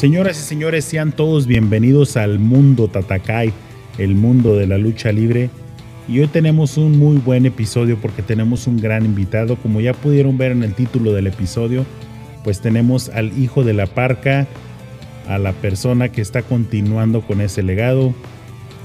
[0.00, 3.52] Señoras y señores, sean todos bienvenidos al mundo Tatakai,
[3.98, 5.50] el mundo de la lucha libre.
[6.08, 9.56] Y hoy tenemos un muy buen episodio porque tenemos un gran invitado.
[9.56, 11.84] Como ya pudieron ver en el título del episodio,
[12.44, 14.46] pues tenemos al hijo de la parca,
[15.28, 18.14] a la persona que está continuando con ese legado,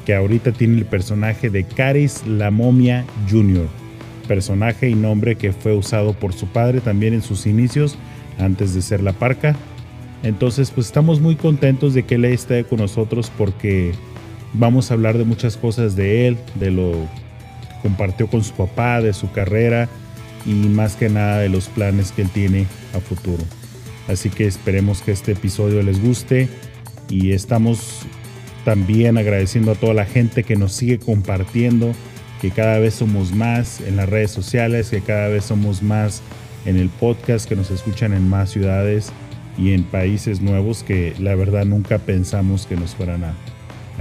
[0.05, 3.69] que ahorita tiene el personaje de Caris la Momia Jr.,
[4.27, 7.97] personaje y nombre que fue usado por su padre también en sus inicios,
[8.37, 9.55] antes de ser la parca.
[10.25, 13.91] Entonces, pues estamos muy contentos de que él esté con nosotros porque
[14.53, 19.01] vamos a hablar de muchas cosas de él, de lo que compartió con su papá,
[19.01, 19.87] de su carrera
[20.43, 23.43] y más que nada de los planes que él tiene a futuro.
[24.07, 26.49] Así que esperemos que este episodio les guste
[27.07, 27.99] y estamos
[28.63, 31.91] también agradeciendo a toda la gente que nos sigue compartiendo,
[32.41, 36.23] que cada vez somos más en las redes sociales, que cada vez somos más
[36.65, 39.13] en el podcast, que nos escuchan en más ciudades
[39.57, 43.35] y en países nuevos que la verdad nunca pensamos que nos fueran a,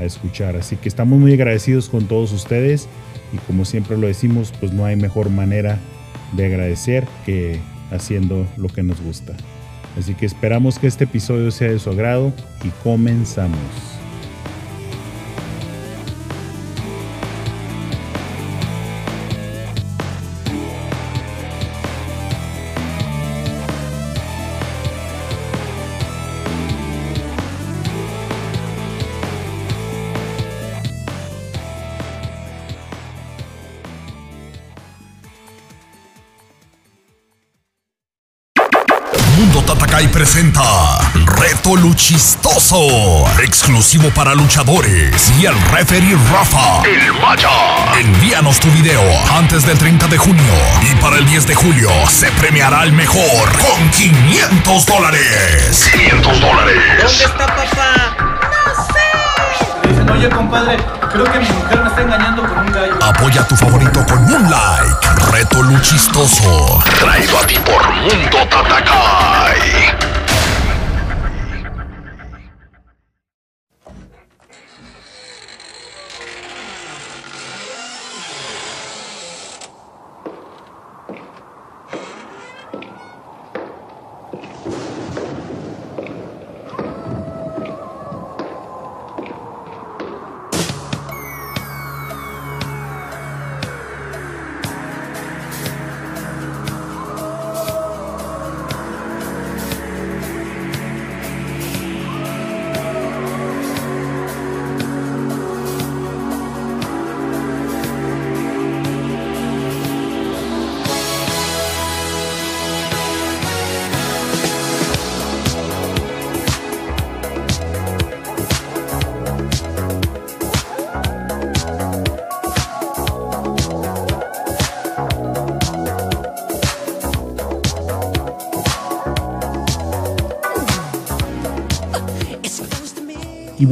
[0.02, 0.56] escuchar.
[0.56, 2.88] Así que estamos muy agradecidos con todos ustedes
[3.32, 5.78] y como siempre lo decimos, pues no hay mejor manera
[6.32, 7.60] de agradecer que
[7.92, 9.34] haciendo lo que nos gusta.
[9.96, 12.32] Así que esperamos que este episodio sea de su agrado
[12.64, 13.93] y comenzamos.
[41.76, 47.48] Luchistoso, exclusivo para luchadores y el referee Rafa, el Maya.
[47.98, 49.02] Envíanos tu video
[49.32, 50.52] antes del 30 de junio
[50.82, 55.90] y para el 10 de julio se premiará al mejor con 500 dólares.
[55.92, 56.82] 500 dólares.
[57.02, 58.16] ¿Dónde está papá?
[59.82, 60.76] Le dicen, oye compadre,
[61.12, 62.94] creo que mi mujer me está engañando con un gallo.
[63.02, 65.30] Apoya a tu favorito con un like.
[65.32, 66.82] Reto Luchistoso.
[67.00, 70.23] Traído a ti por Mundo Tatakai.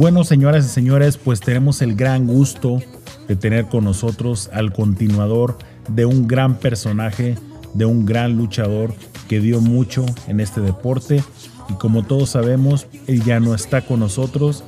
[0.03, 2.81] Bueno, señoras y señores, pues tenemos el gran gusto
[3.29, 5.57] de tener con nosotros al continuador
[5.87, 7.37] de un gran personaje,
[7.73, 8.93] de un gran luchador
[9.29, 11.23] que dio mucho en este deporte.
[11.69, 14.65] Y como todos sabemos, él ya no está con nosotros,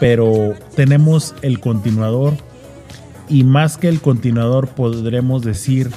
[0.00, 2.32] pero tenemos el continuador.
[3.28, 5.90] Y más que el continuador, podremos decir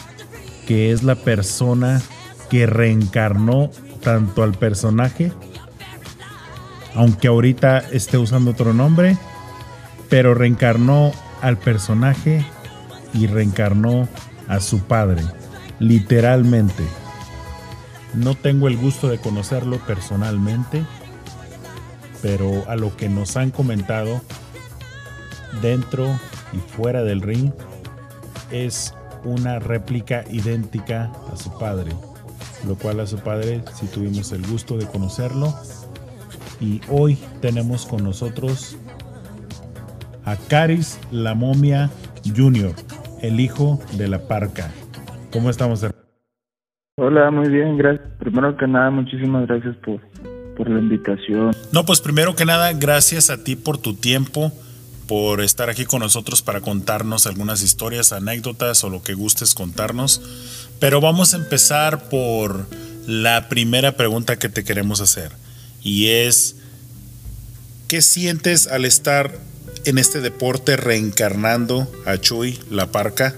[0.67, 2.01] que es la persona
[2.49, 3.69] que reencarnó
[4.03, 5.31] tanto al personaje
[6.97, 9.17] aunque ahorita esté usando otro nombre,
[10.09, 11.11] pero reencarnó
[11.41, 12.44] al personaje
[13.13, 14.07] y reencarnó
[14.47, 15.21] a su padre,
[15.77, 16.83] literalmente.
[18.15, 20.83] No tengo el gusto de conocerlo personalmente,
[22.23, 24.19] pero a lo que nos han comentado
[25.61, 26.19] dentro
[26.51, 27.51] y fuera del ring
[28.49, 31.91] es una réplica idéntica a su padre,
[32.65, 35.53] lo cual a su padre sí tuvimos el gusto de conocerlo
[36.59, 38.77] y hoy tenemos con nosotros
[40.25, 41.89] a Caris la momia
[42.36, 42.74] Junior,
[43.21, 44.71] el hijo de la parca.
[45.31, 45.86] ¿Cómo estamos?
[46.98, 48.07] Hola, muy bien, gracias.
[48.19, 50.01] Primero que nada, muchísimas gracias por,
[50.56, 51.51] por la invitación.
[51.71, 54.51] No, pues primero que nada, gracias a ti por tu tiempo,
[55.07, 60.68] por estar aquí con nosotros para contarnos algunas historias, anécdotas o lo que gustes contarnos.
[60.80, 62.65] Pero vamos a empezar por
[63.07, 65.31] la primera pregunta que te queremos hacer.
[65.81, 66.57] Y es,
[67.88, 69.31] ¿qué sientes al estar
[69.85, 73.35] en este deporte reencarnando a Chuy, la parca?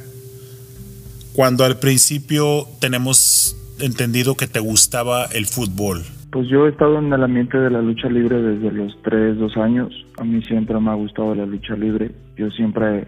[1.34, 6.04] Cuando al principio tenemos entendido que te gustaba el fútbol.
[6.32, 9.58] Pues yo he estado en el ambiente de la lucha libre desde los 3, 2
[9.58, 10.06] años.
[10.18, 12.12] A mí siempre me ha gustado la lucha libre.
[12.38, 13.08] Yo siempre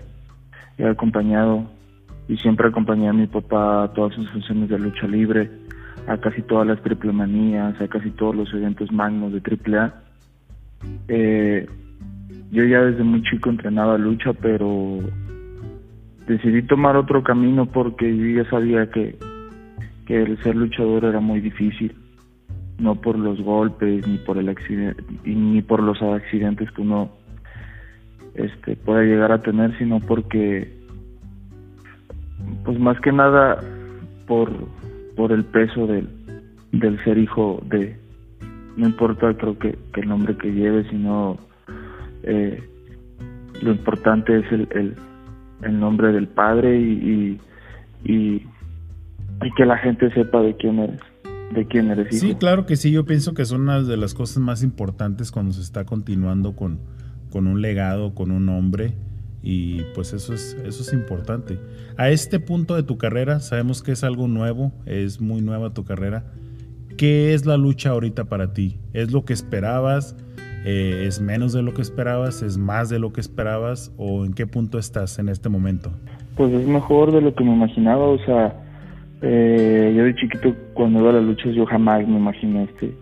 [0.78, 1.70] he acompañado
[2.28, 5.52] y siempre acompañé a mi papá a todas sus funciones de lucha libre,
[6.08, 9.94] a casi todas las triple manías, a casi todos los eventos magnos de triple A.
[11.08, 11.68] Eh,
[12.52, 15.00] yo ya desde muy chico entrenaba lucha, pero
[16.28, 19.18] decidí tomar otro camino porque yo ya sabía que,
[20.06, 21.96] que el ser luchador era muy difícil,
[22.80, 27.12] no por los golpes ni por el accidente ni por los accidentes que uno
[28.36, 30.82] este pueda llegar a tener, sino porque
[32.64, 33.60] pues más que nada
[34.28, 34.52] por
[35.16, 36.08] por el peso del
[36.72, 37.98] del ser hijo de
[38.78, 41.38] no importa creo que, que el nombre que lleve, sino
[42.24, 42.64] eh,
[43.62, 44.96] lo importante es el, el,
[45.64, 47.40] el, nombre del padre y,
[48.04, 48.42] y,
[49.42, 51.00] y, que la gente sepa de quién eres.
[51.54, 52.28] De quién eres hijo.
[52.28, 52.92] Sí, claro que sí.
[52.92, 56.80] Yo pienso que son una de las cosas más importantes cuando se está continuando con,
[57.30, 58.94] con un legado, con un nombre.
[59.44, 61.60] Y pues eso es, eso es importante.
[61.98, 65.84] A este punto de tu carrera, sabemos que es algo nuevo, es muy nueva tu
[65.84, 66.26] carrera.
[66.98, 68.80] ¿Qué es la lucha ahorita para ti?
[68.94, 70.16] ¿Es lo que esperabas?
[70.66, 72.44] Eh, ¿Es menos de lo que esperabas?
[72.44, 73.92] ¿Es más de lo que esperabas?
[73.98, 75.92] ¿O en qué punto estás en este momento?
[76.36, 78.06] Pues es mejor de lo que me imaginaba.
[78.06, 78.56] O sea,
[79.22, 82.96] eh, yo de chiquito cuando iba a las luchas yo jamás me imaginé este,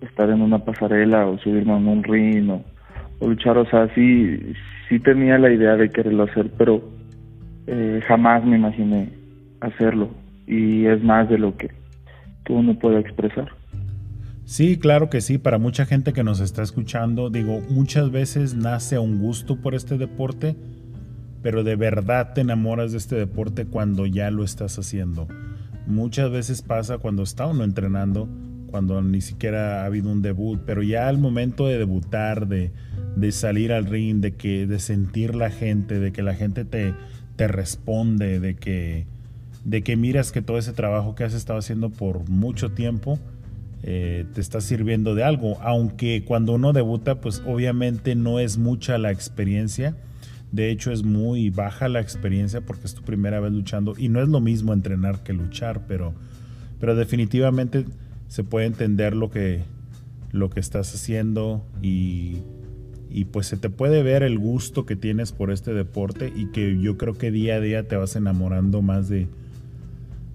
[0.00, 2.62] estar en una pasarela o subirme en un ring o,
[3.26, 3.56] luchar.
[3.58, 4.40] O sea, sí,
[4.88, 6.82] sí tenía la idea de quererlo hacer, pero
[7.66, 9.08] eh, jamás me imaginé
[9.60, 10.10] hacerlo.
[10.46, 11.70] Y es más de lo que,
[12.44, 13.48] que uno puede expresar.
[14.44, 15.38] Sí, claro que sí.
[15.38, 19.96] Para mucha gente que nos está escuchando, digo, muchas veces nace un gusto por este
[19.96, 20.54] deporte,
[21.42, 25.28] pero de verdad te enamoras de este deporte cuando ya lo estás haciendo.
[25.86, 28.28] Muchas veces pasa cuando está uno entrenando,
[28.74, 32.72] cuando ni siquiera ha habido un debut, pero ya al momento de debutar, de,
[33.14, 36.92] de salir al ring, de, que, de sentir la gente, de que la gente te,
[37.36, 39.06] te responde, de que,
[39.64, 43.20] de que miras que todo ese trabajo que has estado haciendo por mucho tiempo,
[43.84, 45.56] eh, te está sirviendo de algo.
[45.60, 49.94] Aunque cuando uno debuta, pues obviamente no es mucha la experiencia.
[50.50, 54.20] De hecho, es muy baja la experiencia porque es tu primera vez luchando y no
[54.20, 56.12] es lo mismo entrenar que luchar, pero,
[56.80, 57.84] pero definitivamente
[58.34, 59.62] se puede entender lo que,
[60.32, 62.38] lo que estás haciendo y,
[63.08, 66.80] y pues se te puede ver el gusto que tienes por este deporte y que
[66.80, 69.28] yo creo que día a día te vas enamorando más de,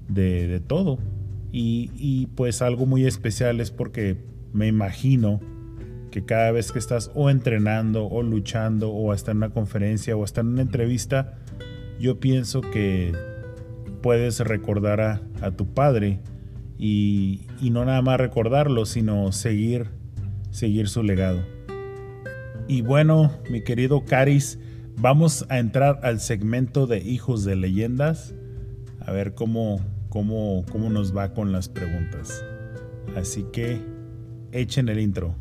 [0.07, 0.97] de, todo.
[1.51, 4.15] Y, pues algo muy especial es porque
[4.53, 5.41] me imagino
[6.09, 10.23] que cada vez que estás o entrenando o luchando o hasta en una conferencia o
[10.23, 11.37] hasta en una entrevista,
[11.99, 13.11] yo pienso que
[14.01, 16.21] puedes recordar a, tu padre
[16.79, 19.87] y, no nada más recordarlo, sino seguir,
[20.49, 21.41] seguir su legado.
[22.67, 24.59] Y bueno, mi querido Caris,
[24.97, 28.33] vamos a entrar al segmento de Hijos de Leyendas,
[29.01, 32.45] a ver cómo, cómo, cómo nos va con las preguntas.
[33.15, 33.81] Así que
[34.53, 35.35] echen el intro.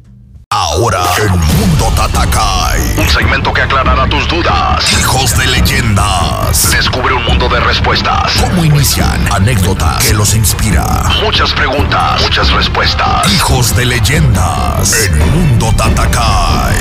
[0.50, 2.98] Ahora, el mundo Tatakai.
[2.98, 4.98] Un segmento que aclarará tus dudas.
[4.98, 6.70] Hijos de leyendas.
[6.72, 8.32] Descubre un mundo de respuestas.
[8.40, 9.30] ¿Cómo inician?
[9.30, 11.02] Anécdota que los inspira.
[11.22, 13.30] Muchas preguntas, muchas respuestas.
[13.34, 15.10] Hijos de leyendas.
[15.10, 16.76] El mundo Tatakai.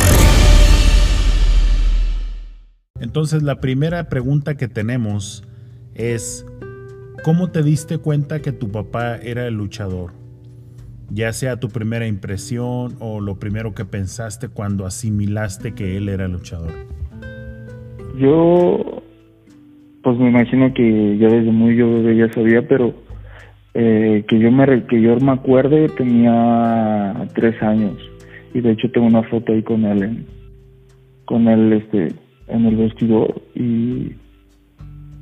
[3.01, 5.43] Entonces, la primera pregunta que tenemos
[5.93, 6.45] es:
[7.21, 10.13] ¿Cómo te diste cuenta que tu papá era el luchador?
[11.09, 16.27] Ya sea tu primera impresión o lo primero que pensaste cuando asimilaste que él era
[16.27, 16.73] luchador.
[18.19, 19.01] Yo,
[20.03, 22.93] pues me imagino que ya desde muy yo ya sabía, pero
[23.79, 27.95] Eh, que yo me que yo me acuerde tenía tres años
[28.55, 30.25] y de hecho tengo una foto ahí con él en,
[31.25, 32.11] con él este
[32.47, 34.13] en el vestidor y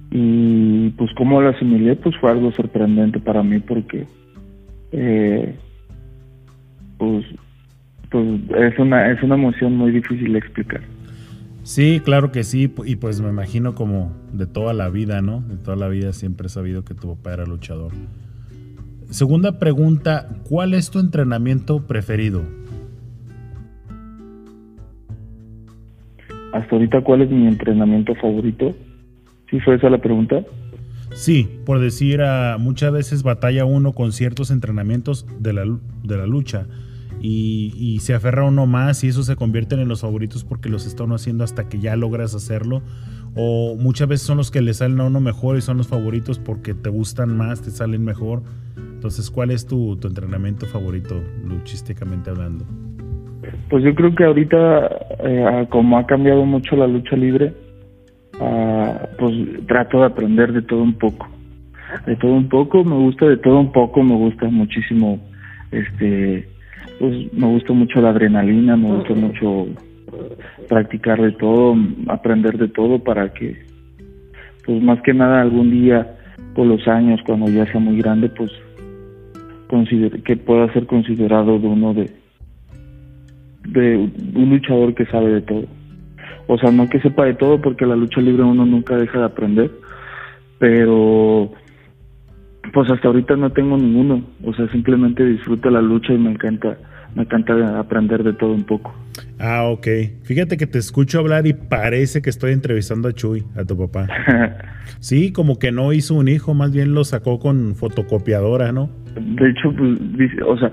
[0.09, 4.05] y pues como lo asimilé pues fue algo sorprendente para mí porque
[4.93, 5.53] eh,
[6.97, 7.25] pues
[8.09, 8.25] pues
[8.57, 10.81] es una es una emoción muy difícil de explicar
[11.65, 15.41] Sí, claro que sí, y pues me imagino como de toda la vida, ¿no?
[15.41, 17.91] De toda la vida siempre he sabido que tu papá era luchador.
[19.09, 22.43] Segunda pregunta, ¿cuál es tu entrenamiento preferido?
[26.53, 28.75] Hasta ahorita, ¿cuál es mi entrenamiento favorito?
[29.49, 30.43] ¿Sí fue esa la pregunta?
[31.15, 35.63] Sí, por decir, uh, muchas veces batalla uno con ciertos entrenamientos de la,
[36.03, 36.67] de la lucha
[37.21, 41.03] y, se aferra uno más y eso se convierten en los favoritos porque los está
[41.03, 42.81] uno haciendo hasta que ya logras hacerlo.
[43.35, 46.37] O muchas veces son los que le salen a uno mejor y son los favoritos
[46.37, 48.43] porque te gustan más, te salen mejor.
[48.77, 52.65] Entonces, ¿cuál es tu, entrenamiento favorito, luchísticamente hablando?
[53.69, 54.87] Pues yo creo que ahorita,
[55.19, 57.53] eh, como ha cambiado mucho la lucha libre,
[58.41, 59.33] ah, pues
[59.67, 61.27] trato de aprender de todo un poco.
[62.05, 65.19] De todo un poco, me gusta de todo un poco, me gusta muchísimo
[65.71, 66.47] este
[66.99, 69.67] pues me gusta mucho la adrenalina, me gusta mucho
[70.69, 71.75] practicar de todo,
[72.07, 73.57] aprender de todo para que,
[74.65, 76.15] pues más que nada algún día,
[76.53, 78.51] por los años, cuando ya sea muy grande, pues
[80.23, 82.09] que pueda ser considerado de uno de,
[83.67, 83.97] de
[84.35, 85.65] un luchador que sabe de todo.
[86.47, 89.25] O sea, no que sepa de todo, porque la lucha libre uno nunca deja de
[89.25, 89.71] aprender,
[90.59, 91.51] pero
[92.73, 96.77] pues hasta ahorita no tengo ninguno, o sea, simplemente disfruto la lucha y me encanta,
[97.15, 98.93] me encanta aprender de todo un poco.
[99.39, 99.87] Ah, ok.
[100.23, 104.07] Fíjate que te escucho hablar y parece que estoy entrevistando a Chuy, a tu papá.
[104.99, 108.89] sí, como que no hizo un hijo, más bien lo sacó con fotocopiadora, ¿no?
[109.15, 110.71] De hecho, pues, o sea,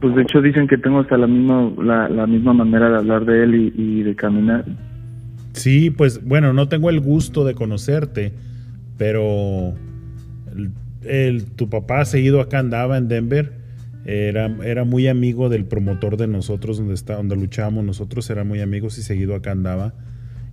[0.00, 3.42] pues de hecho dicen que tengo hasta la misma, la, misma manera de hablar de
[3.44, 4.64] él y, de caminar.
[5.52, 8.32] Sí, pues bueno, no tengo el gusto de conocerte,
[8.98, 9.74] pero
[11.56, 13.52] tu papá seguido acá andaba en Denver.
[14.06, 18.60] Era, era, muy amigo del promotor de nosotros, donde, está, donde luchábamos nosotros, era muy
[18.60, 19.94] amigos y seguido acá andaba.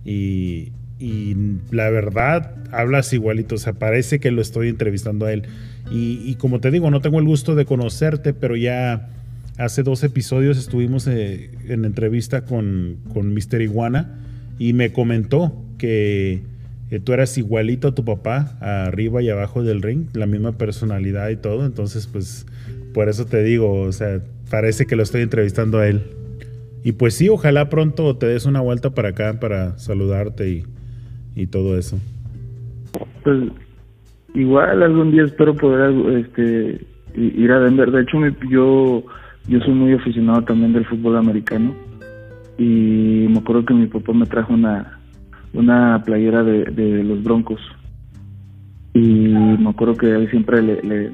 [0.06, 0.72] Y,
[1.02, 1.36] y
[1.72, 5.42] la verdad, hablas igualito, o sea, parece que lo estoy entrevistando a él.
[5.90, 9.08] Y, como te digo, no tengo el gusto de conocerte, pero ya
[9.58, 13.60] hace dos episodios estuvimos eh, en entrevista con, con Mr.
[13.62, 14.18] Iguana
[14.58, 16.42] y me comentó que
[17.04, 21.36] tú eras igualito a tu papá, arriba y abajo del ring, la misma personalidad y
[21.36, 22.46] todo, entonces pues
[22.92, 26.02] por eso te digo, o sea, parece que lo estoy entrevistando a él.
[26.84, 30.64] Y pues sí, ojalá pronto te des una vuelta para acá para saludarte y,
[31.34, 31.98] y todo eso.
[33.22, 33.38] Pues
[34.34, 37.90] igual algún día espero poder este ir a Denver.
[37.90, 38.18] De hecho,
[38.50, 39.04] yo
[39.48, 41.74] yo soy muy aficionado también del fútbol americano
[42.58, 44.98] y me acuerdo que mi papá me trajo una
[45.54, 47.60] una playera de, de los Broncos.
[48.94, 51.10] Y me acuerdo que él siempre le, le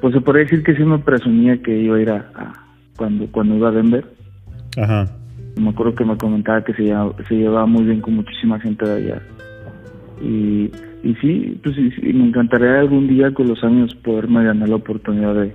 [0.00, 2.52] pues se podría decir que sí me presumía que iba a ir a,
[2.96, 4.04] cuando cuando iba a Denver.
[4.76, 5.06] Ajá.
[5.56, 8.84] Me acuerdo que me comentaba que se llevaba, se llevaba muy bien con muchísima gente
[8.84, 9.22] de allá.
[10.20, 10.70] Y,
[11.02, 15.34] y sí pues sí, me encantaría algún día con los años poderme ganar la oportunidad
[15.34, 15.54] de,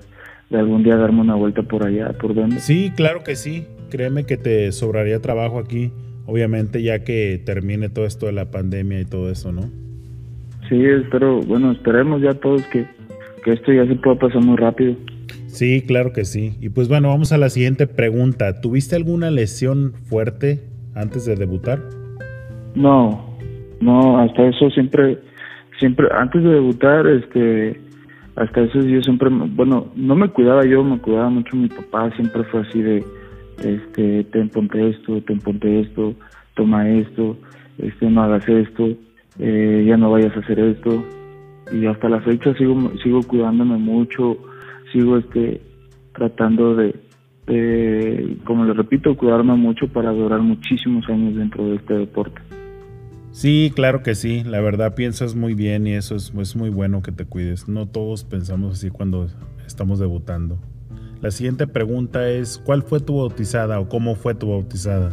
[0.50, 4.26] de algún día darme una vuelta por allá por Denver sí claro que sí créeme
[4.26, 5.92] que te sobraría trabajo aquí
[6.30, 9.64] obviamente ya que termine todo esto de la pandemia y todo eso, ¿no?
[10.68, 12.86] Sí, espero, bueno, esperemos ya todos que,
[13.44, 14.96] que esto ya se pueda pasar muy rápido.
[15.48, 16.56] Sí, claro que sí.
[16.62, 18.62] Y pues bueno, vamos a la siguiente pregunta.
[18.62, 20.62] ¿Tuviste alguna lesión fuerte
[20.94, 21.80] antes de debutar?
[22.76, 23.36] No,
[23.82, 25.18] no, hasta eso siempre,
[25.80, 27.82] siempre, antes de debutar, este,
[28.40, 32.44] hasta eso yo siempre, bueno, no me cuidaba yo, me cuidaba mucho mi papá, siempre
[32.46, 33.04] fue así de,
[33.62, 36.16] este, te ponte esto, te ponte esto,
[36.56, 37.38] toma esto,
[37.78, 38.96] este, no hagas esto,
[39.40, 41.04] eh, ya no vayas a hacer esto.
[41.74, 44.38] Y hasta la fecha sigo, sigo cuidándome mucho,
[44.94, 45.62] sigo este,
[46.14, 46.96] tratando de,
[48.46, 52.42] como le repito, cuidarme mucho para durar muchísimos años dentro de este deporte.
[53.32, 57.02] Sí, claro que sí, la verdad piensas muy bien y eso es, es muy bueno
[57.02, 57.68] que te cuides.
[57.68, 59.28] No todos pensamos así cuando
[59.66, 60.58] estamos debutando.
[61.22, 65.12] La siguiente pregunta es, ¿cuál fue tu bautizada o cómo fue tu bautizada?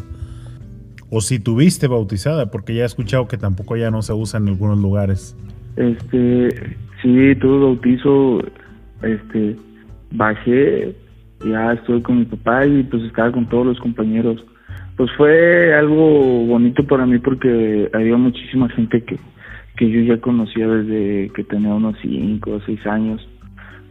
[1.10, 4.48] O si tuviste bautizada, porque ya he escuchado que tampoco ya no se usa en
[4.48, 5.36] algunos lugares.
[5.76, 8.40] Este, sí, tuve bautizo,
[9.02, 9.56] este,
[10.12, 10.94] bajé,
[11.44, 14.44] ya estuve con mi papá y pues estaba con todos los compañeros.
[14.96, 19.18] Pues fue algo bonito para mí porque había muchísima gente que,
[19.76, 23.28] que yo ya conocía desde que tenía unos 5 o 6 años.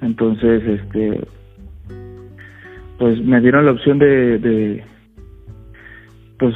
[0.02, 1.22] Entonces, este,
[2.98, 4.84] pues me dieron la opción de, de
[6.40, 6.56] pues,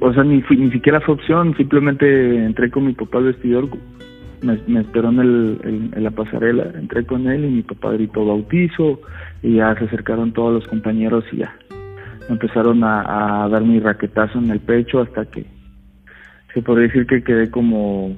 [0.00, 3.68] o sea, ni, ni siquiera fue opción, simplemente entré con mi papá al vestidor,
[4.42, 9.00] me, esperó en, el, en, la pasarela, entré con él y mi papá gritó bautizo
[9.42, 11.54] y ya se acercaron todos los compañeros y ya
[12.28, 15.44] empezaron a, a dar mi raquetazo en el pecho hasta que
[16.54, 18.16] se podría decir que quedé como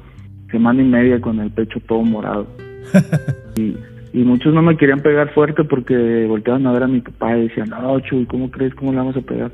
[0.50, 2.46] semana y media con el pecho todo morado.
[3.56, 3.76] y,
[4.12, 7.48] y muchos no me querían pegar fuerte porque volteaban a ver a mi papá y
[7.48, 8.74] decían, no, Chuy, ¿cómo crees?
[8.74, 9.50] ¿Cómo le vamos a pegar?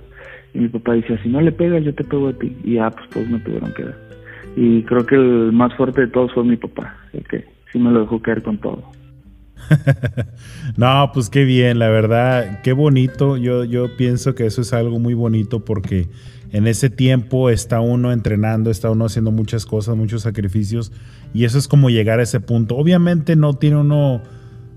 [0.53, 2.57] Y mi papá decía, si no le pegas, yo te pego a ti.
[2.65, 3.97] Y ya, pues todos me tuvieron que dar.
[4.57, 7.91] Y creo que el más fuerte de todos fue mi papá, el que sí me
[7.91, 8.83] lo dejó caer con todo.
[10.77, 13.37] no, pues qué bien, la verdad, qué bonito.
[13.37, 16.09] Yo, yo pienso que eso es algo muy bonito porque
[16.53, 20.93] en ese tiempo está uno entrenando, está uno haciendo muchas cosas, muchos sacrificios,
[21.33, 22.77] y eso es como llegar a ese punto.
[22.77, 24.21] Obviamente no tiene uno,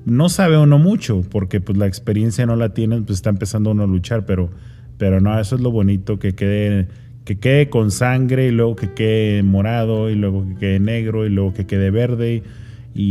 [0.06, 3.84] no sabe uno mucho, porque pues la experiencia no la tiene, pues está empezando uno
[3.84, 4.50] a luchar, pero,
[4.98, 6.90] pero no, eso es lo bonito, que quede,
[7.26, 11.30] que quede con sangre, y luego que quede morado, y luego que quede negro, y
[11.30, 12.44] luego que quede verde,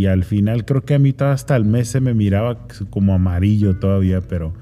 [0.07, 2.59] al final creo que a mí hasta el mes se me miraba
[2.91, 4.53] como amarillo todavía, pero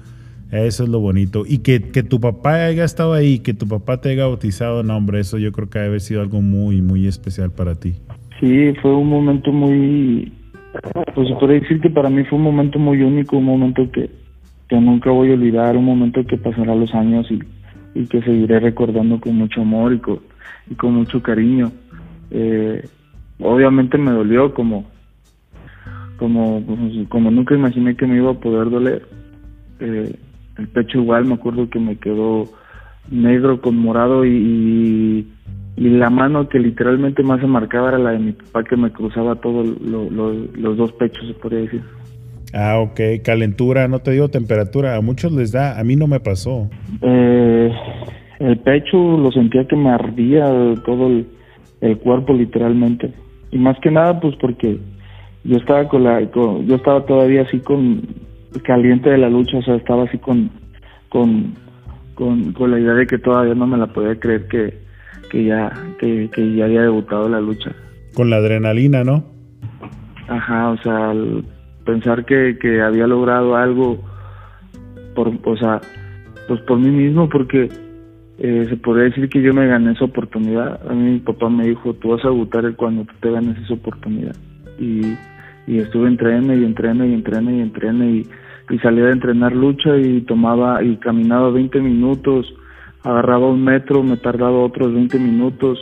[0.51, 1.43] eso es lo bonito.
[1.47, 4.97] Y que, que, tu papá haya estado ahí, que tu papá te haya bautizado, no,
[4.97, 7.93] hombre, eso yo creo que debe haber sido algo muy, muy especial para ti.
[8.39, 10.33] Sí, fue un momento muy,
[11.13, 14.09] pues se puede decir que para mí fue un momento muy único, un momento que,
[14.67, 17.39] que nunca voy a olvidar, un momento que pasará los años y,
[17.93, 20.19] y que seguiré recordando con mucho amor y con,
[20.69, 21.71] y con mucho cariño.
[22.31, 22.83] Eh,
[23.39, 24.85] obviamente me dolió como,
[26.21, 26.63] como,
[27.09, 29.01] como nunca imaginé que me iba a poder doler.
[29.79, 30.13] Eh,
[30.59, 32.47] el pecho igual me acuerdo que me quedó
[33.09, 35.25] negro con morado y,
[35.75, 38.91] y, la mano que literalmente más se marcaba era la de mi papá que me
[38.91, 41.81] cruzaba todos los dos pechos se podría decir.
[42.53, 43.23] Ah ok.
[43.23, 46.69] Calentura no te digo temperatura a muchos les da a mí no me pasó.
[47.01, 47.71] Eh,
[48.39, 50.45] el pecho lo sentía que me ardía
[50.85, 51.25] todo el,
[51.81, 53.11] el cuerpo literalmente.
[53.49, 54.79] Y más que nada pues porque
[55.43, 58.01] yo estaba con la yo estaba todavía así con
[58.63, 60.49] caliente de la lucha, o sea, estaba así con,
[61.09, 61.55] con,
[62.15, 64.77] con, la idea de que todavía no me la podía creer que,
[65.29, 67.71] que ya, que, que ya había debutado la lucha.
[68.13, 69.23] Con la adrenalina, ¿no?
[70.27, 71.13] Ajá, o sea,
[71.85, 73.99] pensar que, que había logrado algo
[75.15, 75.81] por, o sea,
[76.47, 77.69] pues por mí mismo, porque
[78.37, 80.79] eh, se podría decir que yo me gané esa oportunidad.
[80.89, 83.73] A mí mi papá me dijo, tú vas a debutar cuando tú te ganes esa
[83.73, 84.35] oportunidad.
[84.79, 85.15] Y
[85.71, 88.27] y estuve entrene y entrene y entrene y entrene y,
[88.73, 92.53] y salía de entrenar lucha y tomaba y caminaba 20 minutos,
[93.03, 95.79] agarraba un metro, me tardaba otros 20 minutos,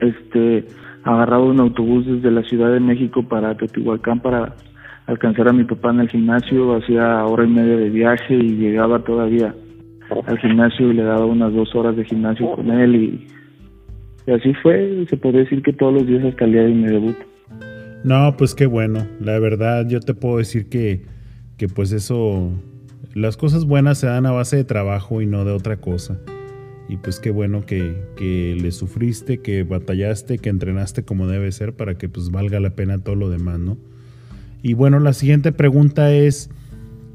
[0.00, 0.64] este,
[1.04, 4.56] agarraba un autobús desde la Ciudad de México para Teotihuacán para
[5.04, 9.00] alcanzar a mi papá en el gimnasio, hacía hora y media de viaje y llegaba
[9.00, 9.54] todavía
[10.26, 15.04] al gimnasio y le daba unas dos horas de gimnasio con él y, así fue,
[15.10, 17.16] se puede decir que todos los días hasta el día de mi debut.
[18.06, 19.04] No, pues qué bueno.
[19.18, 21.02] La verdad, yo te puedo decir que,
[21.56, 22.52] que pues eso,
[23.14, 26.16] las cosas buenas se dan a base de trabajo y no de otra cosa.
[26.88, 31.74] Y pues qué bueno que, que le sufriste, que batallaste, que entrenaste como debe ser
[31.74, 33.76] para que pues valga la pena todo lo demás, ¿no?
[34.62, 36.48] Y bueno, la siguiente pregunta es,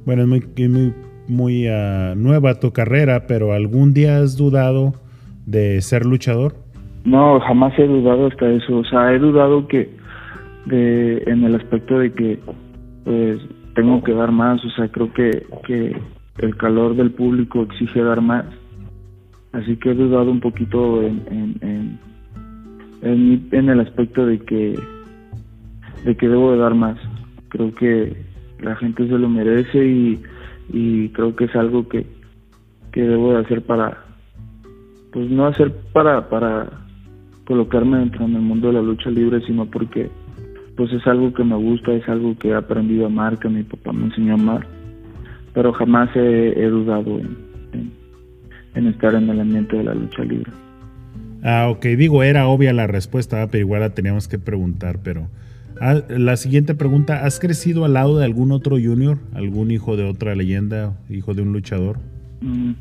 [0.05, 0.93] bueno, es muy, muy,
[1.29, 4.95] muy uh, nueva tu carrera, pero ¿algún día has dudado
[5.45, 6.53] de ser luchador?
[7.05, 8.79] No, jamás he dudado hasta eso.
[8.79, 10.00] O sea, he dudado que,
[10.65, 12.39] de, en el aspecto de que
[13.03, 13.39] pues
[13.75, 15.95] tengo que dar más, o sea, creo que, que
[16.39, 18.45] el calor del público exige dar más,
[19.53, 21.23] así que he dudado un poquito en,
[21.61, 21.99] en,
[23.01, 24.79] en, en, el aspecto de que
[26.05, 26.97] de que debo de dar más,
[27.49, 28.15] creo que
[28.59, 30.21] la gente se lo merece y,
[30.69, 32.05] y creo que es algo que,
[32.91, 34.05] que debo de hacer para
[35.11, 36.69] pues no hacer para para
[37.45, 40.09] colocarme dentro del mundo de la lucha libre, sino porque
[40.81, 43.61] pues es algo que me gusta, es algo que he aprendido a amar, que mi
[43.61, 44.67] papá me enseñó a amar,
[45.53, 47.19] pero jamás he, dudado
[48.73, 50.51] en, estar en el ambiente de la lucha libre.
[51.43, 55.27] Ah, ok, digo, era obvia la respuesta, pero igual la teníamos que preguntar, pero...
[55.79, 59.19] Ah, la siguiente pregunta, ¿has crecido al lado de algún otro junior?
[59.35, 61.99] ¿Algún hijo de otra leyenda, hijo de un luchador?
[62.41, 62.71] Mm,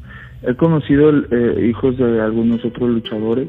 [0.45, 3.49] he conocido eh, hijos de algunos otros luchadores,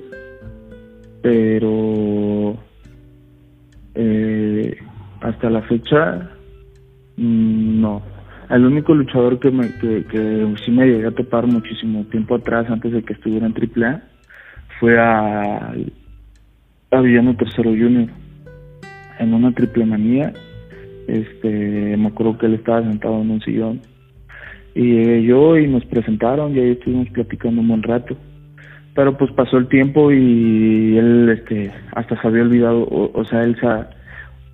[1.21, 2.57] pero
[3.95, 4.77] eh,
[5.21, 6.29] hasta la fecha,
[7.17, 8.01] mm, no.
[8.49, 12.69] El único luchador que, me, que, que sí me llegué a topar muchísimo tiempo atrás,
[12.69, 14.01] antes de que estuviera en AAA,
[14.79, 15.73] fue a,
[16.91, 18.09] a Villano Tercero Junior.
[19.19, 20.33] En una triple manía,
[21.07, 23.81] este, me acuerdo que él estaba sentado en un sillón
[24.73, 28.15] y llegué yo y nos presentaron y ahí estuvimos platicando un buen rato.
[28.93, 33.57] Pero pues pasó el tiempo y él este hasta se había olvidado, o, sea, él
[33.59, 33.67] se,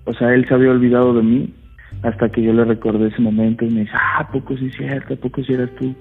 [0.04, 1.54] o sea, él se había olvidado de mí
[2.02, 5.42] hasta que yo le recordé ese momento y me dice, ah, poco sí cierto, poco
[5.42, 5.94] sí eras tú.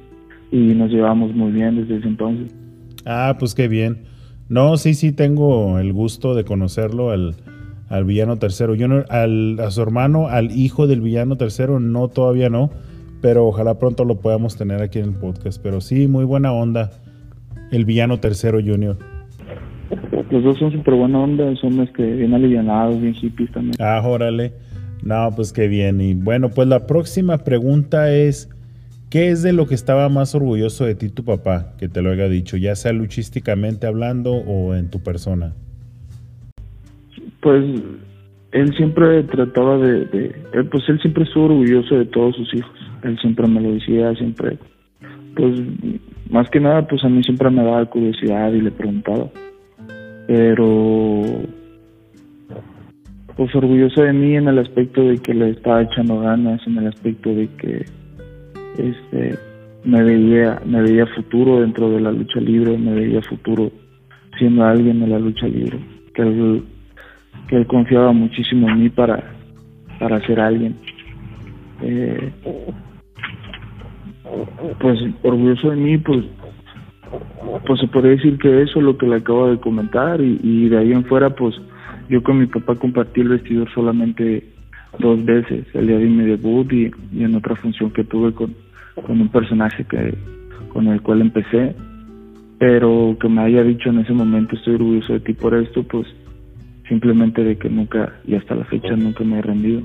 [0.52, 2.54] Y nos llevamos muy bien desde ese entonces.
[3.06, 4.04] Ah, pues qué bien.
[4.50, 7.36] No, sí, sí, tengo el gusto de conocerlo al,
[7.90, 8.76] al villano tercero.
[8.76, 12.70] Yo no, al, a su hermano, al hijo del villano tercero, no, todavía no,
[13.22, 15.62] pero ojalá pronto lo podamos tener aquí en el podcast.
[15.62, 16.92] Pero sí, muy buena onda,
[17.72, 18.98] el villano tercero Junior.
[20.30, 23.76] Los dos son súper buena onda, son este, bien alivianados, bien hippies también.
[23.80, 24.54] Ah, órale.
[25.04, 26.02] No, pues qué bien.
[26.02, 28.50] Y bueno, pues la próxima pregunta es,
[29.10, 32.12] ¿qué es de lo que estaba más orgulloso de ti tu papá, que te lo
[32.12, 35.54] haya dicho, ya sea luchísticamente hablando o en tu persona?
[37.42, 37.64] Pues
[38.52, 42.72] él siempre trataba de, de, pues él siempre estuvo orgulloso de todos sus hijos.
[43.04, 44.58] Él siempre me lo decía, siempre,
[45.38, 45.54] pues
[46.32, 49.30] más que nada, pues a mí siempre me daba curiosidad y le preguntaba.
[50.26, 51.22] Pero
[53.36, 56.88] pues orgulloso de mí en el aspecto de que le estaba echando ganas, en el
[56.88, 57.86] aspecto de que
[58.80, 59.38] este
[59.86, 63.72] me veía, me veía futuro dentro de la lucha libre, me veía futuro
[64.38, 65.80] siendo alguien en la lucha libre,
[66.14, 66.64] que él,
[67.48, 69.24] que él confiaba muchísimo en mí para,
[70.00, 70.76] para ser alguien.
[71.82, 72.32] Eh,
[74.80, 76.26] pues orgulloso de mí, pues
[77.66, 80.70] pues se puede decir que eso es lo que le acabo de comentar y, y
[80.70, 81.56] de ahí en fuera pues
[82.10, 84.44] yo con mi papá compartí el vestidor solamente
[85.00, 88.56] dos veces, el día de mi debut y, en otra función que tuve con,
[89.06, 90.16] con un personaje que
[90.70, 91.76] con el cual empecé,
[92.60, 96.08] pero que me haya dicho en ese momento estoy orgulloso de ti por esto, pues
[96.88, 99.82] simplemente de que nunca y hasta la fecha nunca me he rendido.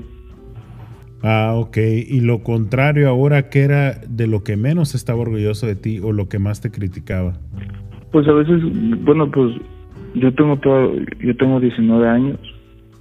[1.23, 1.77] Ah, ok.
[1.77, 6.11] Y lo contrario ahora, ¿qué era de lo que menos estaba orgulloso de ti o
[6.11, 7.39] lo que más te criticaba?
[8.11, 8.61] Pues a veces,
[9.05, 9.55] bueno, pues
[10.15, 12.39] yo tengo todo, yo tengo 19 años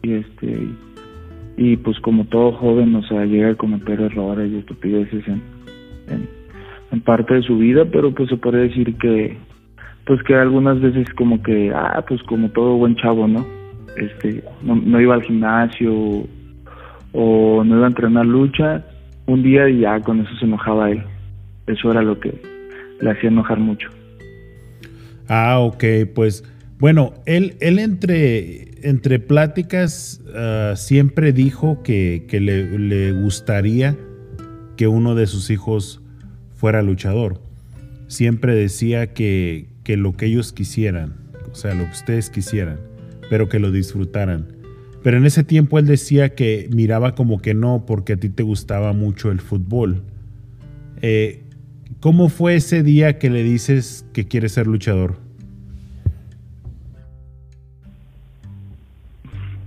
[0.03, 0.69] y este
[1.57, 5.43] y pues como todo joven, o sea, llega a cometer errores y estupideces en,
[6.93, 9.37] en, parte de su vida, pero pues se puede decir que
[10.07, 13.45] pues que algunas veces como que ah pues como todo buen chavo, ¿no?
[13.97, 16.25] Este no, no iba al gimnasio
[17.13, 18.85] o no iba a entrenar lucha
[19.27, 21.03] un día y ya con eso se enojaba él.
[21.67, 22.35] Eso era lo que
[23.01, 23.89] le hacía enojar mucho.
[25.29, 26.45] Ah, ok, pues
[26.79, 33.97] bueno, él, él entre, entre pláticas ah, siempre dijo que, le, gustaría
[34.77, 36.03] que uno de sus hijos
[36.57, 37.41] fuera luchador.
[38.09, 41.15] Siempre decía que, que lo que ellos quisieran,
[41.51, 42.79] o sea, lo que ustedes quisieran,
[43.31, 44.62] pero que lo disfrutaran.
[45.03, 48.43] Pero en ese tiempo él decía que miraba como que no, porque a ti te
[48.43, 50.03] gustaba mucho el fútbol.
[51.01, 51.43] Eh,
[52.01, 55.17] ¿Cómo fue ese día que le dices que quieres ser luchador?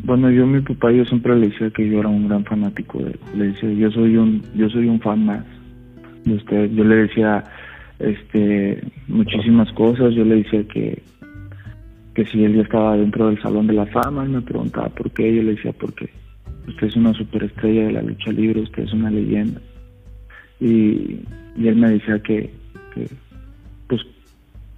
[0.04, 3.12] Bueno, yo mi papá yo siempre le decía que yo era un gran fanático de
[3.12, 3.20] él.
[3.36, 5.44] Le decía, yo soy un yo soy un fan más
[6.26, 6.72] de usted.
[6.72, 7.44] Yo le decía
[8.00, 11.02] este muchísimas cosas, yo le decía que
[12.16, 15.12] que si él ya estaba dentro del salón de la fama, él me preguntaba por
[15.12, 16.10] qué, yo le decía porque
[16.68, 19.62] usted es una superestrella de la lucha libre, usted es una leyenda.
[20.60, 21.20] Y,
[21.58, 22.50] y él me decía que,
[23.88, 24.02] pues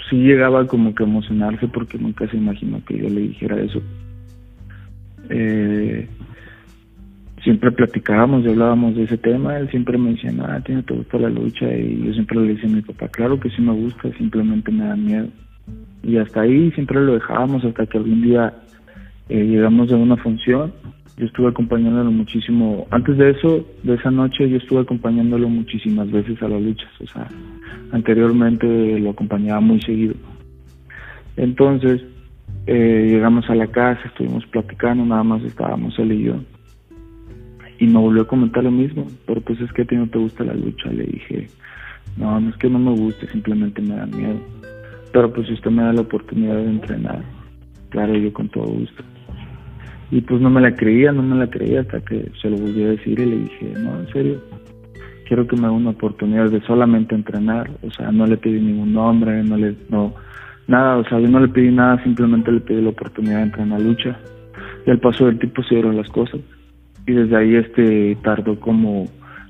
[0.10, 3.82] sí llegaba como que a emocionarse porque nunca se imaginó que yo le dijera eso
[5.30, 6.08] eh,
[7.44, 11.18] siempre platicábamos y hablábamos de ese tema, él siempre me decía, ah, ¿tiene te gusta
[11.18, 11.66] la lucha?
[11.76, 14.86] Y yo siempre le decía a mi papá, claro que sí me gusta, simplemente me
[14.86, 15.28] da miedo.
[16.04, 18.54] Y hasta ahí siempre lo dejábamos hasta que algún día
[19.30, 20.74] eh, llegamos a una función.
[21.18, 22.88] Yo estuve acompañándolo muchísimo.
[22.92, 26.90] Antes de eso, de esa noche, yo estuve acompañándolo muchísimas veces a las luchas.
[27.02, 27.28] O sea,
[27.92, 30.14] anteriormente lo acompañaba muy seguido.
[31.36, 32.04] Entonces,
[32.68, 36.36] eh, llegamos a la casa, estuvimos platicando, nada más estábamos él y yo.
[37.80, 40.20] Y me volvió a comentar lo mismo, pero pues es que a ti no te
[40.20, 40.92] gusta la lucha.
[40.92, 41.48] Le dije,
[42.18, 44.40] no, no es que no me guste, simplemente me da miedo.
[45.12, 47.24] Pero pues si usted me da la oportunidad de entrenar,
[47.90, 49.04] claro, yo con todo gusto.
[50.10, 52.84] Y pues no me la creía, no me la creía hasta que se lo volví
[52.84, 54.42] a decir y le dije, no, en serio,
[55.28, 57.70] quiero que me haga una oportunidad de solamente entrenar.
[57.82, 60.14] O sea, no le pedí ningún nombre, no le, no,
[60.68, 63.64] nada, o sea, yo no le pedí nada, simplemente le pedí la oportunidad de entrar
[63.64, 64.18] en la lucha.
[64.86, 66.40] Y al paso del tiempo se dieron las cosas.
[67.06, 69.06] Y desde ahí este tardó como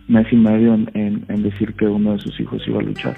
[0.07, 3.15] mes y medio en, decir que uno de sus hijos iba a luchar.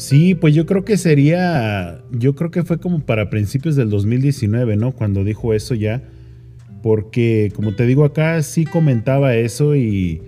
[0.00, 4.76] Sí, pues yo creo que sería, yo creo que fue como para principios del 2019,
[4.76, 4.92] ¿no?
[4.92, 6.02] Cuando dijo eso ya.
[6.82, 10.22] porque como te digo acá sí comentaba eso y,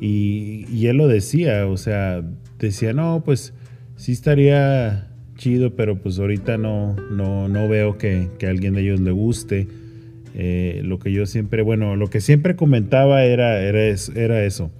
[0.00, 2.22] y, él lo decía, o sea,
[2.60, 3.52] decía, no, pues
[3.96, 8.82] sí estaría chido, pero pues ahorita no, no, no veo que, que a alguien de
[8.82, 9.66] ellos le guste.
[10.36, 13.80] Eh, lo que yo siempre, bueno, lo que siempre comentaba era, era,
[14.14, 14.70] era eso.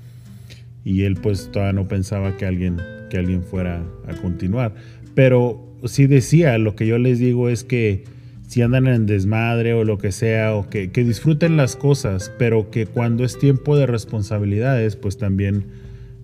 [0.87, 2.77] Y él pues todavía no pensaba que alguien,
[3.11, 4.73] que alguien fuera a continuar.
[5.17, 8.05] Pero sí decía, lo que yo les digo es que
[8.43, 12.87] si andan en desmadre o lo que sea, o que, disfruten las cosas, pero que
[12.87, 15.65] cuando es tiempo de responsabilidades, pues también,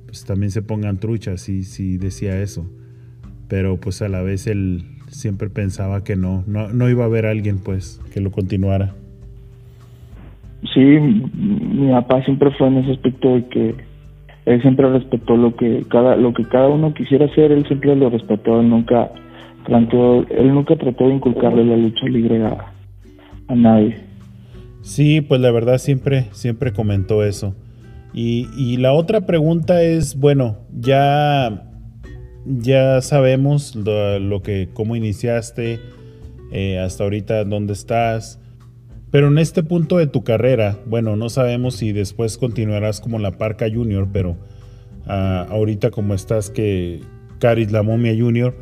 [0.07, 2.65] pues también se pongan truchas, sí, sí decía eso.
[3.49, 7.27] Pero pues a la vez él siempre pensaba que no, no, no iba a haber
[7.27, 8.95] alguien pues que lo continuara.
[10.73, 13.92] Sí, mi papá siempre fue en ese aspecto de que
[14.45, 18.11] él siempre respetó lo que cada lo que cada uno quisiera hacer, él siempre lo
[18.11, 19.11] respetó, nunca
[19.65, 22.73] trató, él nunca trató de inculcarle la lucha libre a,
[23.49, 23.97] a nadie.
[24.83, 27.55] Sí, pues la verdad siempre siempre comentó eso.
[28.15, 31.73] Y, y la otra pregunta es, bueno, ya
[32.45, 35.81] ya sabemos lo, que cómo iniciaste
[36.51, 38.41] eh, hasta ahorita dónde estás
[39.13, 43.33] pero en este punto de tu carrera, bueno, no sabemos si después continuarás como la
[43.33, 44.39] Parca Junior, pero
[45.07, 47.03] ah, ahorita como estás que
[47.39, 48.57] Caris la Momia Junior,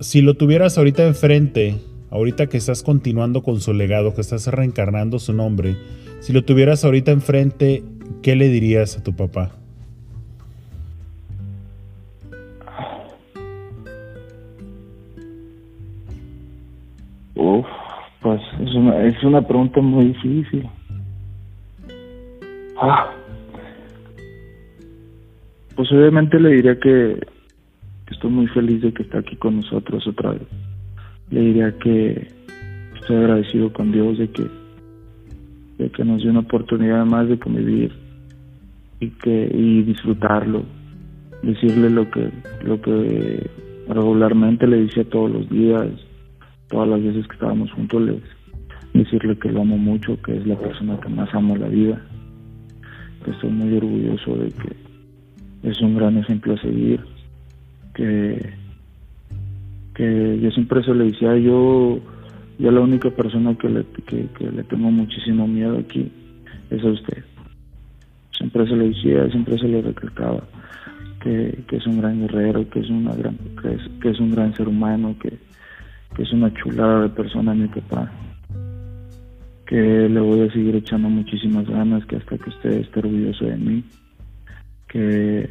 [0.00, 1.76] si lo tuvieras ahorita enfrente,
[2.08, 5.76] ahorita que estás continuando con su legado, que estás reencarnando su nombre,
[6.20, 7.84] si lo tuvieras ahorita enfrente,
[8.22, 9.59] ¿qué le dirías a tu papá?
[18.30, 20.64] Pues es una, es una pregunta muy difícil.
[22.80, 23.10] Ah.
[25.74, 27.18] Pues obviamente le diría que,
[28.08, 30.42] estoy muy feliz de que está aquí con nosotros otra vez.
[31.30, 32.28] Le diría que
[33.00, 34.46] estoy agradecido con Dios de que,
[35.78, 37.92] de que nos dio una oportunidad más de convivir
[39.00, 40.62] y que y disfrutarlo.
[41.42, 42.30] Decirle lo que
[42.62, 43.50] lo que
[43.88, 45.88] regularmente le dice todos los días
[46.70, 48.22] todas las veces que estábamos juntos, les
[48.94, 52.00] decirle que lo amo mucho, que es la persona que más amo la vida,
[53.26, 57.00] estoy muy orgulloso de que es un gran ejemplo a seguir,
[57.94, 58.54] que,
[59.94, 61.98] que yo siempre se le decía, yo,
[62.58, 66.10] yo la única persona que le, que, le tengo muchísimo miedo aquí
[66.70, 67.24] es a usted.
[68.38, 70.42] Siempre se le decía, siempre se le recalcaba
[71.22, 74.30] que, que es un gran guerrero, que es, una gran, que es, que es un
[74.30, 75.36] gran ser humano, que,
[76.14, 78.10] que es una chulada de persona mi papá,
[79.66, 83.56] que le voy a seguir echando muchísimas ganas, que hasta que usted esté orgulloso de
[83.56, 83.84] mí,
[84.88, 85.50] que,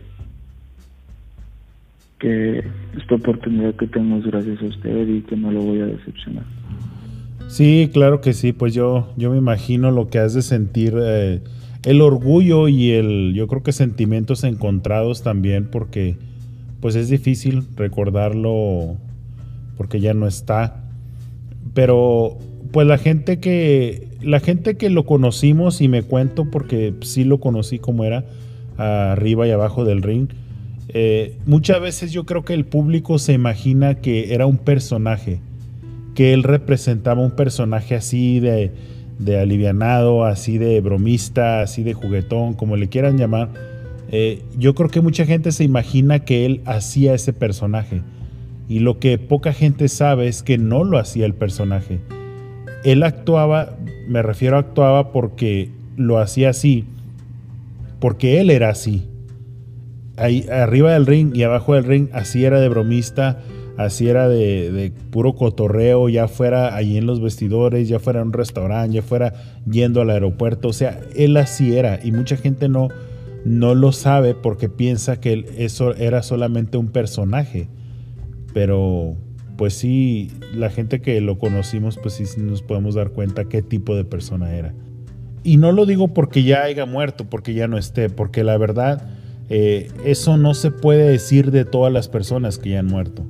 [2.20, 2.64] que
[2.98, 6.44] esta oportunidad que tengo es gracias a usted y que no lo voy a decepcionar.
[7.48, 11.42] Sí, claro que sí, pues yo, yo me imagino lo que has de sentir, eh,
[11.84, 16.18] el orgullo y el, yo creo que sentimientos encontrados también, porque
[16.82, 18.98] pues es difícil recordarlo
[19.80, 20.84] porque ya no está.
[21.74, 22.38] Pero
[22.74, 27.40] pues la gente que la gente que lo conocimos y me cuento porque sí lo
[27.40, 28.26] conocí como era
[28.76, 30.28] arriba y abajo del ring.
[30.90, 35.40] Eh, muchas veces yo creo que el público se imagina que era un personaje,
[36.14, 38.74] que él representaba un personaje así de,
[39.18, 43.48] de alivianado, así de bromista, así de juguetón, como le quieran llamar.
[44.12, 48.02] Eh, yo creo que mucha gente se imagina que él hacía ese personaje
[48.70, 52.00] y lo que poca gente sabe es que no lo hacía el personaje.
[52.84, 53.76] Él actuaba,
[54.08, 56.86] me refiero a actuaba porque lo hacía así,
[58.00, 59.10] porque él era así.
[60.18, 63.40] Ahí, arriba del ring y abajo del ring, así era de bromista,
[63.76, 68.34] así era de, puro cotorreo, ya fuera allí en los vestidores, ya fuera en un
[68.34, 69.34] restaurante, ya fuera
[69.68, 70.68] yendo al aeropuerto.
[70.68, 72.90] O sea, él así era y mucha gente no,
[73.46, 77.68] no lo sabe porque piensa que eso era solamente un personaje
[78.54, 79.16] pero
[79.58, 83.96] pues sí, la gente que lo conocimos, pues sí nos podemos dar cuenta qué tipo
[83.96, 84.74] de persona era.
[85.44, 89.10] Y no lo digo porque ya haya muerto, porque ya no esté, porque la verdad,
[89.50, 93.26] eh, eso no se puede decir de todas las personas que ya han muerto.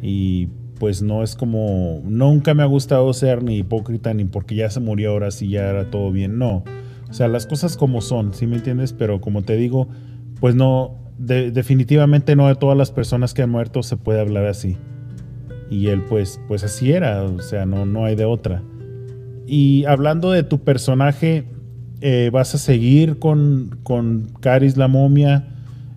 [0.00, 4.70] Y pues no es como, nunca me ha gustado ser ni hipócrita, ni porque ya
[4.70, 6.64] se murió ahora sí ya era todo bien, no.
[7.10, 8.92] O sea, las cosas como son, ¿sí me entiendes?
[8.92, 9.88] Pero como te digo,
[10.40, 14.76] pues no, definitivamente no de todas las personas que han muerto se puede hablar así.
[15.70, 18.62] Y él pues, pues así era, o sea, no, no hay de otra.
[19.46, 21.44] Y hablando de tu personaje,
[22.00, 25.48] eh, ¿vas a seguir con, con Caris la momia?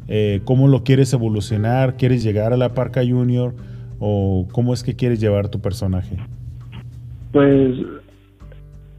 [0.08, 1.96] Eh, ¿Cómo lo quieres evolucionar?
[1.96, 3.54] ¿Quieres llegar a la Parca Junior?
[4.00, 6.18] ¿O cómo es que quieres llevar tu personaje?
[7.32, 7.78] Pues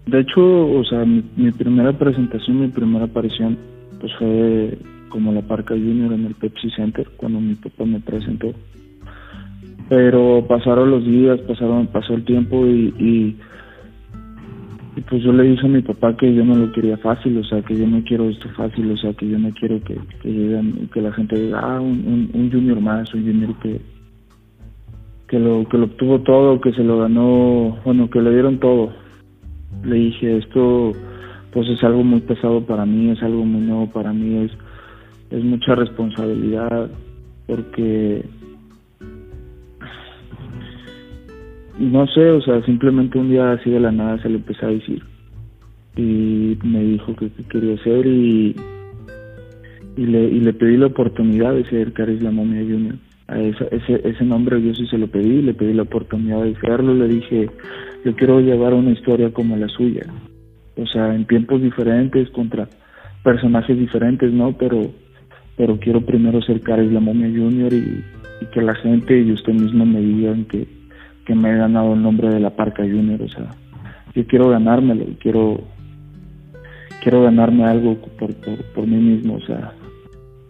[0.07, 3.59] De hecho, o sea, mi, mi primera presentación, mi primera aparición,
[4.01, 4.79] pues fue
[5.12, 8.53] como la Parca Junior en el Pepsi Center, cuando mi papá me presentó.
[9.90, 13.37] Pero pasaron los días, pasaron, pasó el tiempo y, y,
[15.11, 17.61] pues yo le dije a mi papá que yo no lo quería fácil, o sea,
[17.61, 20.88] que yo no quiero esto fácil, o sea, que yo no quiero que, que, lleguen,
[20.94, 23.79] que la gente diga, ah, un, un, un junior más, un junior que,
[25.29, 28.94] que lo que lo obtuvo todo, que se lo ganó, bueno, que le dieron todo.
[29.85, 30.92] Le dije, esto
[31.53, 34.53] pues es algo muy pesado para mí, es algo muy nuevo para mí, es,
[35.33, 36.90] es mucha responsabilidad,
[37.47, 38.25] porque
[41.79, 44.71] no sé, o sea, simplemente un día así de la nada se le empezó a
[44.71, 45.03] decir
[45.97, 48.57] y me dijo que, que quería ser y,
[49.97, 52.95] y, le, y le pedí la oportunidad de ser Caris La Momia Junior.
[53.29, 56.55] A ese, ese, ese nombre yo sí se lo pedí, le pedí la oportunidad de
[56.57, 57.49] serlo, le dije,
[58.05, 60.07] yo quiero llevar una historia como la suya,
[60.77, 62.68] o sea, en tiempos diferentes, contra
[63.23, 64.53] personajes diferentes, ¿no?
[64.59, 64.90] Pero,
[65.57, 68.05] pero quiero primero ser Caris La Momia Junior y,
[68.53, 70.67] que la gente y usted mismo me digan que,
[71.25, 73.51] que me he ganado el nombre de la Parca Junior, o sea,
[74.15, 75.61] yo quiero ganármelo y quiero
[77.03, 79.73] quiero ganarme algo por, por, por mí mismo, o sea,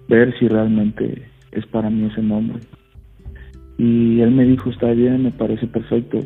[0.09, 2.61] ver si realmente es para mí ese nombre.
[3.79, 6.21] Y él me dijo, está bien, me parece perfecto.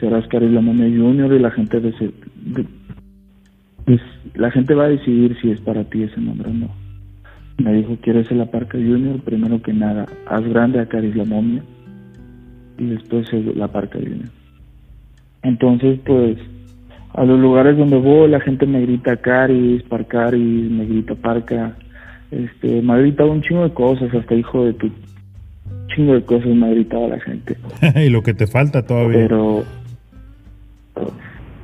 [0.00, 1.92] Serás Caris La Momia Junior y la gente de,
[4.34, 6.85] la gente va a decidir si es para ti ese nombre o no.
[7.58, 9.20] Me dijo, ¿quieres ser la Parca Junior?
[9.20, 11.62] Primero que nada, haz grande a Caris La Momia
[12.78, 14.28] y después la Parca Junior.
[15.42, 16.36] Entonces, pues,
[17.14, 21.74] a los lugares donde voy, la gente me grita Caris, Parcaris, me grita Parca,
[22.30, 24.90] este, me ha gritado un chingo de cosas, hasta hijo de tu
[25.94, 27.56] chingo de cosas me ha gritado la gente.
[27.96, 29.18] y lo que te falta todavía.
[29.18, 29.64] Pero,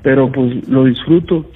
[0.03, 1.47] pero pues lo disfruto.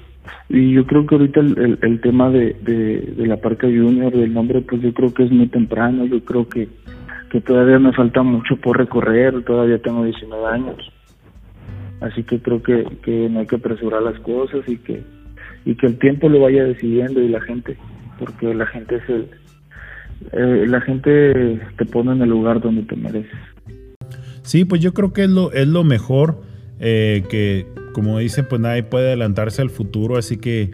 [0.49, 4.93] Y yo creo que ahorita el, tema de, la Parca Junior, del nombre, pues yo
[4.95, 6.69] creo que es muy temprano, yo creo que,
[7.31, 10.77] que todavía me falta mucho por recorrer, todavía tengo 19 años.
[12.01, 15.03] Así que creo que, que no hay que apresurar las cosas y que,
[15.65, 17.77] y que el tiempo lo vaya decidiendo y la gente,
[18.19, 19.29] porque la gente es el,
[20.33, 23.39] eh, la gente te pone en el lugar donde te mereces.
[24.43, 26.41] Sí, pues yo creo que es lo, es lo mejor
[26.79, 30.71] eh, que, como dicen, pues nadie puede adelantarse al futuro, así que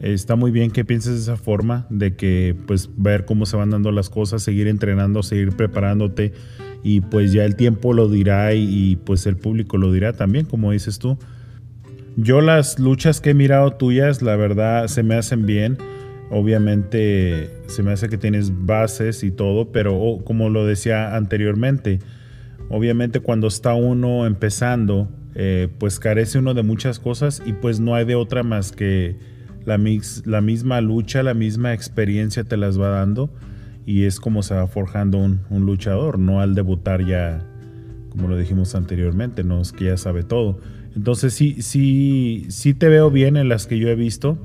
[0.00, 3.68] está muy bien que pienses de esa forma, de que pues ver cómo se van
[3.68, 6.32] dando las cosas, seguir entrenando, seguir preparándote
[6.82, 10.46] y pues ya el tiempo lo dirá y, y, pues el público lo dirá también,
[10.46, 11.18] como dices tú.
[12.16, 15.76] Yo las luchas que he mirado tuyas, la verdad, se me hacen bien.
[16.30, 21.98] Obviamente se me hace que tienes bases y todo, pero oh, como lo decía anteriormente,
[22.70, 27.94] obviamente cuando está uno empezando, eh, pues carece uno de muchas cosas y pues no
[27.94, 29.16] hay de otra más que
[29.64, 33.30] la, misma lucha, la misma experiencia te las va dando
[33.86, 37.46] y es como se va forjando un, luchador, no al debutar ya,
[38.10, 40.60] como lo dijimos anteriormente, no es que ya sabe todo.
[40.94, 44.38] Entonces sí, sí, sí te veo bien en las que yo he visto.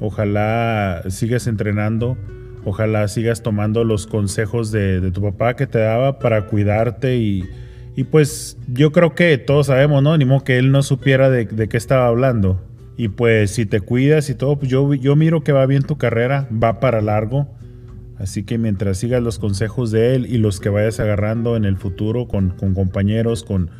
[0.00, 2.18] Ojalá sigas entrenando,
[2.64, 7.44] ojalá sigas tomando los consejos de tu papá que te daba para cuidarte y,
[7.96, 10.16] y, pues yo creo que todos sabemos, ¿no?
[10.16, 12.60] Ni modo que él no supiera de, qué estaba hablando.
[12.96, 15.96] Y pues si te cuidas y todo, pues yo, yo miro que va bien tu
[15.96, 17.48] carrera, va para largo.
[18.18, 21.76] Así que mientras sigas los consejos de él y los que vayas agarrando en el
[21.76, 23.70] futuro con, con, compañeros, con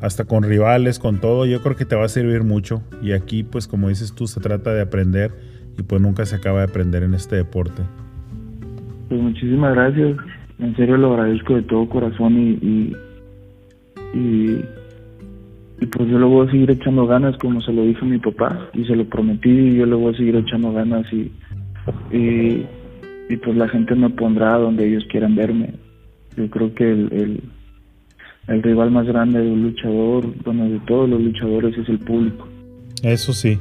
[0.00, 2.82] hasta con rivales, con todo, yo creo que te va a servir mucho.
[3.02, 5.30] Y aquí, pues como dices tú, se trata de aprender
[5.78, 7.82] y pues nunca se acaba de aprender en este deporte.
[9.08, 10.16] Pues muchísimas gracias.
[10.58, 12.96] En serio lo agradezco de todo corazón y,
[14.14, 14.60] y,
[15.80, 18.18] y pues yo le voy a seguir echando ganas como se lo dije a mi
[18.18, 21.30] papá y se lo prometí y yo le voy a seguir echando ganas y,
[22.14, 22.66] y
[23.32, 25.72] y pues la gente me pondrá donde ellos quieran verme.
[26.36, 27.42] Yo creo que el, el,
[28.48, 32.46] el, rival más grande de un luchador, bueno, de todos los luchadores es el público.
[33.02, 33.58] Eso sí.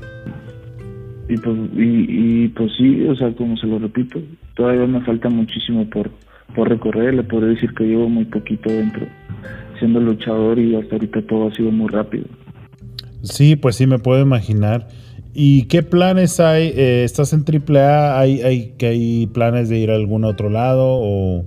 [1.30, 4.20] Y pues, y, y pues sí, o sea, como se lo repito,
[4.56, 6.12] todavía me falta muchísimo por,
[6.54, 7.14] por recorrer.
[7.14, 9.08] Le podría decir que llevo muy poquito dentro
[9.82, 12.26] siendo luchador y hasta ahorita todo ha sido muy rápido.
[13.24, 14.88] Sí, pues sí, me puedo imaginar.
[15.34, 16.72] ¿Y qué planes hay?
[16.76, 18.20] Eh, ¿Estás en AAA?
[18.20, 21.46] ¿Hay, hay, que ¿Hay planes de ir a algún otro lado o,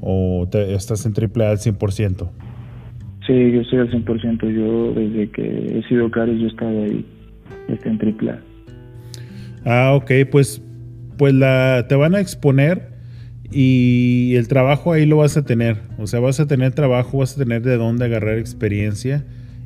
[0.00, 2.30] o te, estás en AAA al 100%?
[3.26, 4.52] Sí, yo estoy al 100%.
[4.52, 7.06] Yo desde que he sido caro yo he estado ahí,
[7.68, 8.38] estoy en AAA.
[9.64, 10.62] Ah, ok, pues,
[11.16, 12.99] pues la, te van a exponer
[13.52, 15.78] y el trabajo ahí lo vas a tener.
[15.98, 19.24] O sea, vas a tener trabajo, vas a tener de dónde agarrar experiencia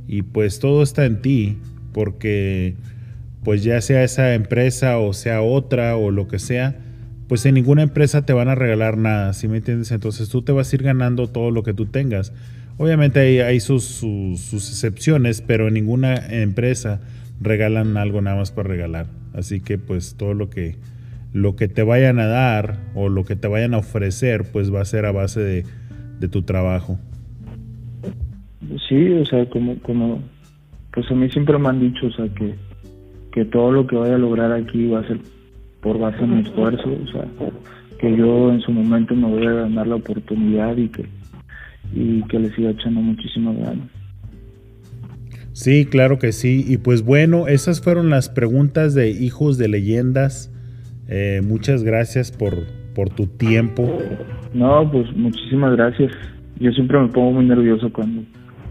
[0.09, 1.59] y pues todo está en ti
[1.93, 2.74] porque
[3.43, 6.76] pues ya sea esa empresa o sea otra o lo que sea,
[7.28, 9.91] pues en ninguna empresa te van a regalar nada, ¿sí me entiendes?
[9.93, 12.32] Entonces tú te vas a ir ganando todo lo que tú tengas.
[12.76, 17.01] Obviamente hay, hay sus, sus, sus, excepciones, pero en ninguna empresa
[17.41, 19.07] regalan algo nada más para regalar.
[19.32, 20.76] Así que pues todo lo que,
[21.35, 24.80] lo que te vayan a dar o lo que te vayan a ofrecer, pues va
[24.80, 25.64] a ser a base de,
[26.20, 26.99] de tu trabajo.
[28.89, 30.22] Sí, o sea, como, como,
[30.93, 32.55] pues a mí siempre me han dicho, o sea, que,
[33.32, 35.18] que todo lo que vaya a lograr aquí va a ser
[35.82, 37.24] por base en mi esfuerzo, o sea,
[37.99, 41.05] que yo en su momento me voy a ganar la oportunidad y que,
[41.93, 43.89] y que le siga echando muchísimas ganas.
[45.53, 46.64] Sí, claro que sí.
[46.66, 50.54] Y pues bueno, esas fueron las preguntas de Hijos de Leyendas.
[51.09, 52.55] Eh, muchas gracias por,
[52.95, 53.99] por tu tiempo.
[54.53, 56.13] No, pues muchísimas gracias.
[56.59, 58.23] Yo siempre me pongo muy nervioso cuando,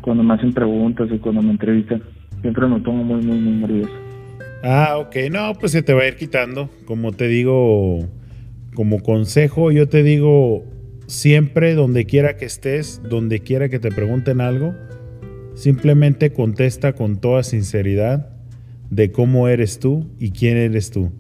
[0.02, 2.02] cuando me hacen preguntas o cuando me entrevistan.
[2.42, 3.94] Siempre me pongo muy, muy, muy nervioso.
[4.64, 5.16] Ah, ok.
[5.32, 6.70] No, pues se te va a ir quitando.
[6.86, 8.00] Como te digo,
[8.74, 10.64] como consejo, yo te digo,
[11.08, 14.74] siempre donde quiera que estés, donde quiera que te pregunten algo,
[15.54, 18.30] simplemente contesta con toda sinceridad
[18.90, 21.12] de cómo eres tú y quién eres tú.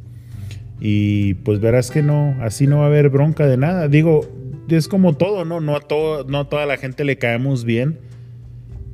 [0.79, 3.87] Y pues verás que no, así no va a haber bronca de nada.
[3.87, 4.27] Digo,
[4.69, 5.61] es como todo, ¿no?
[5.61, 7.99] No a, todo, no a toda la gente le caemos bien.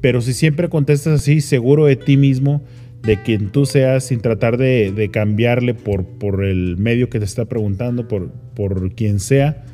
[0.01, 2.61] Pero si siempre contestas así, seguro de ti mismo,
[3.03, 7.45] de quien tú seas, sin tratar de, cambiarle por, por, el medio que te está
[7.45, 9.65] preguntando, por, por quien sea,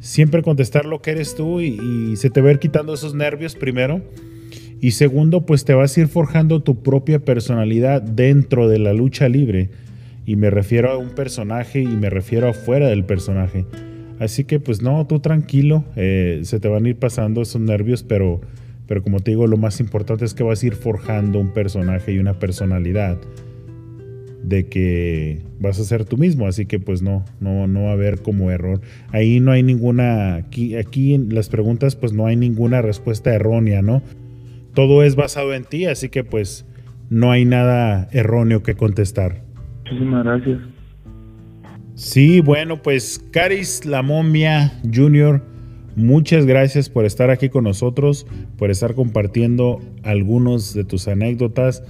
[0.00, 1.78] siempre contestar lo que eres tú y,
[2.12, 4.02] y, se te va a ir quitando esos nervios primero.
[4.80, 9.28] Y segundo, pues te vas a ir forjando tu propia personalidad dentro de la lucha
[9.28, 9.70] libre.
[10.28, 13.64] Y me refiero a un personaje y me refiero afuera del personaje.
[14.18, 18.02] Así que pues no, tú tranquilo, eh, se te van a ir pasando esos nervios,
[18.02, 18.42] pero,
[18.86, 22.12] pero como te digo, lo más importante es que vas a ir forjando un personaje
[22.12, 23.16] y una personalidad
[24.42, 27.92] de que vas a ser tú mismo, así que pues no, no, no va a
[27.92, 28.82] haber como error.
[29.12, 33.80] Ahí no hay ninguna, aquí, aquí en las preguntas pues no hay ninguna respuesta errónea,
[33.80, 34.02] ¿no?
[34.74, 36.66] Todo es basado en ti, así que pues
[37.08, 39.47] no hay nada erróneo que contestar.
[39.90, 40.58] Muchísimas gracias.
[41.94, 45.42] Sí, bueno, pues Caris La Momia Jr.,
[45.96, 48.26] muchas gracias por estar aquí con nosotros,
[48.56, 51.82] por estar compartiendo algunos de tus anécdotas.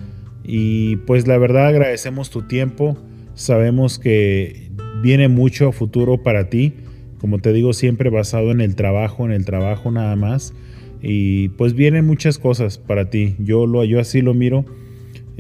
[0.45, 2.97] Y pues la verdad agradecemos tu tiempo,
[3.35, 4.71] sabemos que
[5.03, 6.73] viene mucho futuro para ti,
[7.19, 10.55] como te digo siempre basado en el trabajo, en el trabajo nada más.
[11.03, 14.65] Y pues vienen muchas cosas para ti, yo, lo, yo así lo miro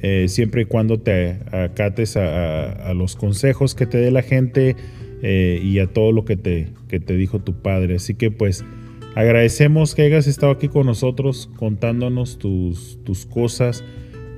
[0.00, 4.76] eh, siempre y cuando te acates a, los consejos que te dé la gente
[5.22, 7.96] eh, y a todo lo que te, que te dijo tu padre.
[7.96, 8.64] Así que pues
[9.16, 13.82] agradecemos que hayas estado aquí con nosotros contándonos tus, tus cosas,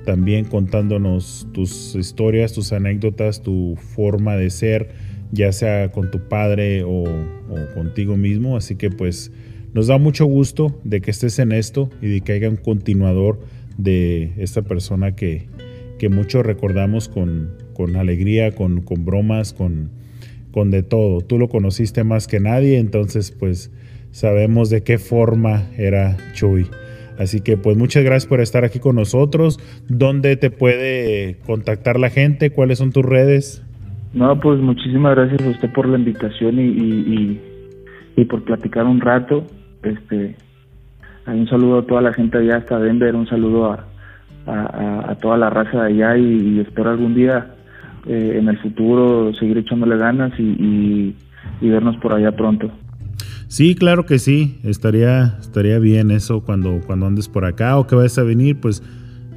[0.03, 4.89] también contándonos tus historias, tus anécdotas, tu forma de ser,
[5.31, 8.57] ya sea con tu padre o, o contigo mismo.
[8.57, 9.31] Así que pues
[9.73, 13.39] nos da mucho gusto de que estés en esto y de que haya un continuador
[13.77, 15.47] de esta persona que,
[15.99, 19.91] que muchos recordamos con, con alegría, con, con bromas, con,
[20.51, 21.21] con de todo.
[21.21, 23.71] Tú lo conociste más que nadie, entonces pues
[24.11, 26.67] sabemos de qué forma era Chuy.
[27.17, 29.59] Así que pues muchas gracias por estar aquí con nosotros.
[29.87, 32.49] ¿Dónde te puede contactar la gente?
[32.49, 33.63] ¿Cuáles son tus redes?
[34.13, 37.41] No, pues muchísimas gracias a usted por la invitación y, y,
[38.17, 39.45] y, por platicar un rato.
[39.83, 40.35] Este,
[41.33, 43.85] un saludo a toda la gente allá hasta Denver, un saludo a,
[44.45, 47.53] a, toda la raza de allá y, espero algún día
[48.07, 51.15] eh, en el futuro seguir echándole ganas y,
[51.61, 52.71] vernos por allá pronto.
[53.47, 57.95] Sí, claro que sí, estaría, estaría bien eso cuando, cuando andes por acá o que
[57.95, 58.81] vayas a venir, pues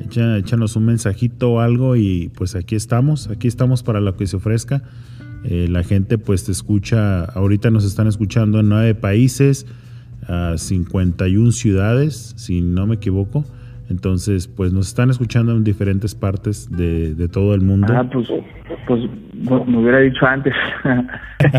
[0.01, 4.37] échanos un mensajito o algo y pues aquí estamos, aquí estamos para lo que se
[4.37, 4.83] ofrezca.
[5.45, 9.67] Eh, la gente pues te escucha, ahorita nos están escuchando en nueve países,
[10.29, 13.45] a 51 ciudades, si no me equivoco.
[13.91, 17.89] Entonces, pues nos están escuchando en diferentes partes de, todo el mundo.
[17.91, 18.29] Ah, pues,
[18.87, 19.03] pues
[19.67, 20.55] me hubiera dicho antes.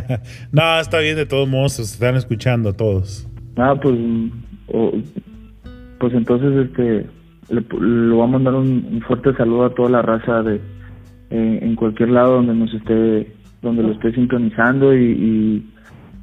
[0.51, 3.27] no, está bien, de todos modos, se están escuchando todos.
[3.57, 3.95] Ah, pues,
[5.99, 7.05] pues entonces, este,
[7.49, 10.55] le, le, voy a mandar un, fuerte saludo a toda la raza de
[11.29, 15.74] eh, en cualquier lado donde nos esté, donde lo esté sintonizando y y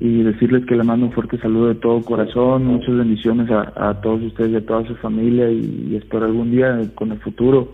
[0.09, 4.50] decirles que le mando un fuerte saludo de todo corazón, muchas bendiciones a, todos ustedes
[4.53, 7.72] y a toda su familia y, espero algún día con el futuro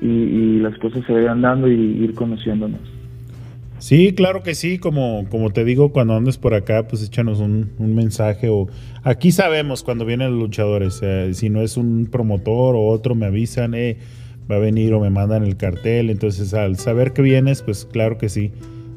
[0.00, 2.80] y, las cosas se vayan dando y ir conociéndonos.
[3.78, 7.70] Sí, claro que sí, como, como te digo, cuando andes por acá, pues échanos un,
[7.78, 8.68] mensaje o
[9.02, 11.02] aquí sabemos cuando vienen los luchadores,
[11.32, 13.98] si no es un promotor o otro me avisan, eh,
[14.50, 16.10] va a venir o me mandan el cartel.
[16.10, 18.52] Entonces, al saber que vienes, pues claro que sí,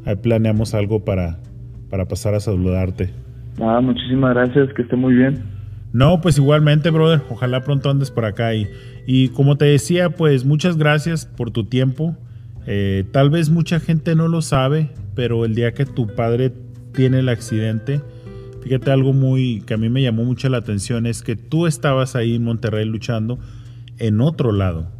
[0.06, 1.40] ahí planeamos algo para,
[1.90, 3.12] para pasar a saludarte.
[3.60, 5.44] Ah, muchísimas gracias, que esté muy bien.
[5.94, 7.22] No, pues igualmente, brother.
[7.30, 8.54] Ojalá pronto andes por acá.
[8.54, 8.68] Y,
[9.06, 12.16] y como te decía, pues muchas gracias por tu tiempo.
[12.68, 16.52] Eh, tal vez mucha gente no lo sabe, pero el día que tu padre
[16.92, 18.02] tiene el accidente,
[18.62, 22.16] fíjate algo muy que a mí me llamó mucho la atención es que tú estabas
[22.16, 23.40] ahí en Monterrey luchando
[24.00, 24.92] en otro lado.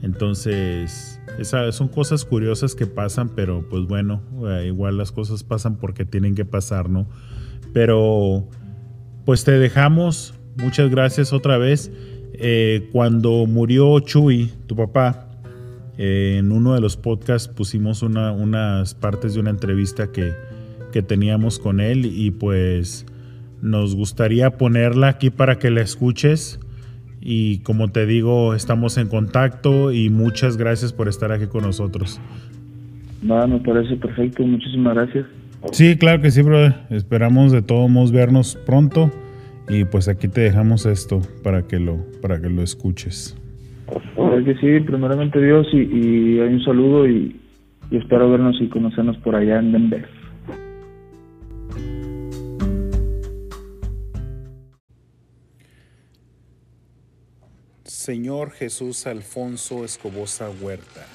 [0.00, 5.76] Entonces, esas son cosas curiosas que pasan, pero pues bueno, eh, igual las cosas pasan
[5.76, 7.06] porque tienen que pasar, ¿no?
[7.72, 8.48] Pero
[9.24, 10.34] pues te dejamos.
[10.56, 11.90] Muchas gracias otra vez.
[12.34, 15.28] Eh, cuando murió Chuy, tu papá,
[15.98, 20.32] eh, en uno de los podcasts pusimos una, unas partes de una entrevista que,
[20.92, 23.06] que teníamos con él y pues
[23.62, 26.60] nos gustaría ponerla aquí para que la escuches.
[27.26, 32.20] Y como te digo, estamos en contacto y muchas gracias por estar aquí con nosotros.
[33.22, 34.42] Nada, me parece perfecto.
[34.42, 35.26] Muchísimas gracias.
[35.72, 36.74] Sí, claro que sí, brother.
[36.90, 39.10] Esperamos de todos modos vernos pronto.
[39.70, 43.34] Y pues aquí te dejamos esto para que lo, para que lo escuches.
[44.14, 47.40] Claro que sí, primeramente Dios y, y hay un saludo y,
[47.90, 50.06] y espero vernos y conocernos por allá en Denver.
[58.04, 61.06] Señor Jesús Alfonso Escobosa Huerta,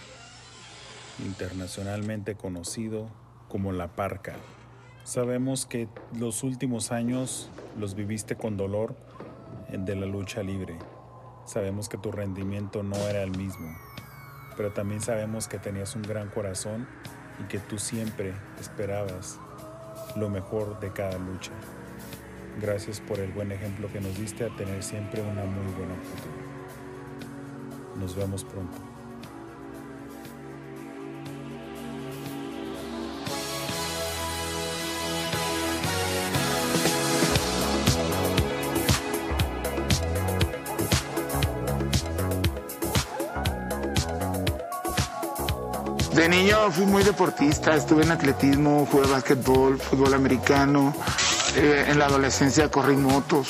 [1.23, 3.11] internacionalmente conocido
[3.47, 4.33] como La Parca.
[5.03, 5.87] Sabemos que
[6.17, 8.95] los últimos años los viviste con dolor
[9.71, 10.79] de la lucha libre.
[11.45, 13.71] Sabemos que tu rendimiento no era el mismo,
[14.57, 16.87] pero también sabemos que tenías un gran corazón
[17.39, 19.37] y que tú siempre esperabas
[20.15, 21.51] lo mejor de cada lucha.
[22.59, 26.48] Gracias por el buen ejemplo que nos diste a tener siempre una muy buena actitud.
[27.99, 28.77] Nos vemos pronto.
[46.15, 50.93] De niño fui muy deportista, estuve en atletismo, jugué básquetbol, fútbol americano,
[51.55, 53.49] eh, en la adolescencia corrí motos,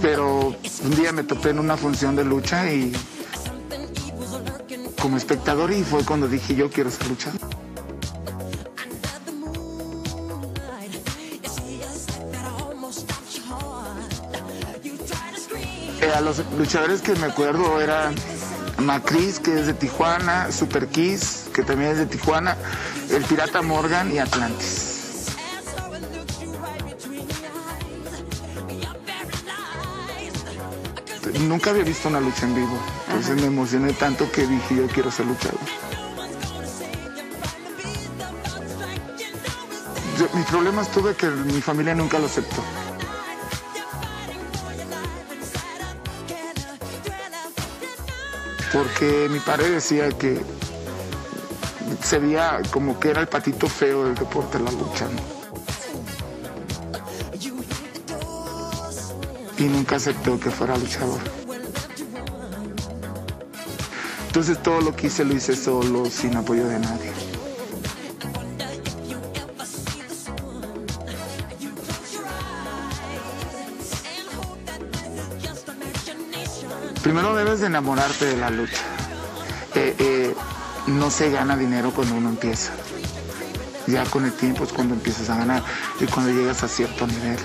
[0.00, 0.54] pero
[0.84, 2.92] un día me topé en una función de lucha y
[5.00, 7.40] como espectador y fue cuando dije yo quiero ser luchador.
[16.00, 18.14] Eh, a los luchadores que me acuerdo eran
[18.78, 22.56] Macris, que es de Tijuana, Super Kiss, que también es de Tijuana,
[23.10, 24.86] el Pirata Morgan y Atlantis.
[31.40, 32.78] Nunca había visto una lucha en vivo,
[33.08, 35.58] entonces me emocioné tanto que dije yo quiero ser luchador.
[40.18, 42.62] Yo- mis problemas tuve que mi familia nunca lo aceptó.
[48.72, 50.40] Porque mi padre decía que
[52.02, 55.06] se veía como que era el patito feo del deporte, la lucha.
[55.06, 55.38] ¿no?
[59.58, 61.18] Y nunca aceptó que fuera luchador.
[64.38, 67.10] Entonces todo lo que hice lo hice solo, sin apoyo de nadie.
[77.02, 78.78] Primero debes de enamorarte de la lucha.
[79.74, 80.34] Eh, eh,
[80.86, 82.70] no se gana dinero cuando uno empieza.
[83.88, 85.64] Ya con el tiempo es cuando empiezas a ganar
[85.98, 87.38] y cuando llegas a cierto nivel.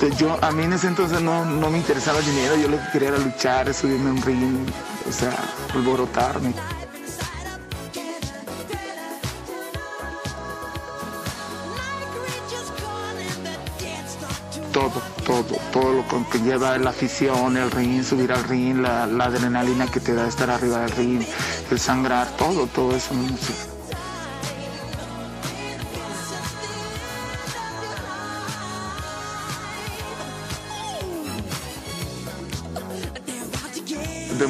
[0.00, 2.78] Pues, yo a mí en ese entonces no, no me interesaba el dinero, yo lo
[2.78, 4.66] que quería era luchar, subirme un ring,
[5.08, 5.36] o sea,
[5.74, 6.54] alborotarme.
[14.72, 19.24] todo, todo, todo lo que lleva la afición, el ring, subir al ring, la, la
[19.24, 21.22] adrenalina que te da estar arriba del ring,
[21.70, 23.14] el sangrar, todo, todo eso.
[23.14, 23.28] ¿no?
[23.28, 23.69] Sí.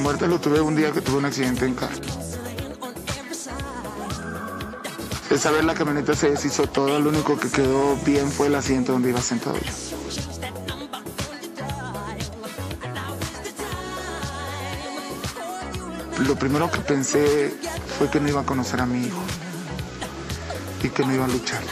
[0.00, 2.00] Muerte lo tuve un día que tuve un accidente en carro.
[5.30, 8.92] Esa vez la camioneta se deshizo todo, lo único que quedó bien fue el asiento
[8.92, 9.72] donde iba sentado yo.
[16.26, 17.54] Lo primero que pensé
[17.98, 19.22] fue que no iba a conocer a mi hijo
[20.82, 21.62] y que no iba a luchar.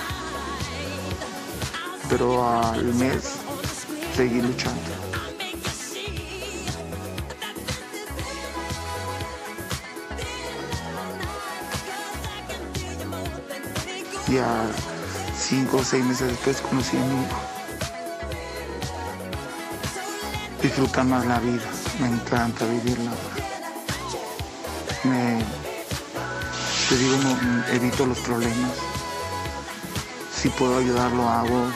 [2.09, 3.23] pero al mes
[4.17, 4.98] seguí luchando.
[14.31, 14.47] Ya
[15.37, 17.41] cinco o seis meses después conocí a mi hijo.
[20.63, 21.65] Disfrutar más la vida,
[22.01, 23.13] me encanta vivirla.
[25.05, 25.43] Me,
[26.89, 28.73] te digo, no, evito los problemas.
[30.37, 31.71] Si puedo ayudar, lo hago.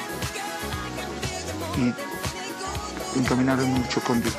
[1.79, 4.35] Y encaminarme mucho con Dios.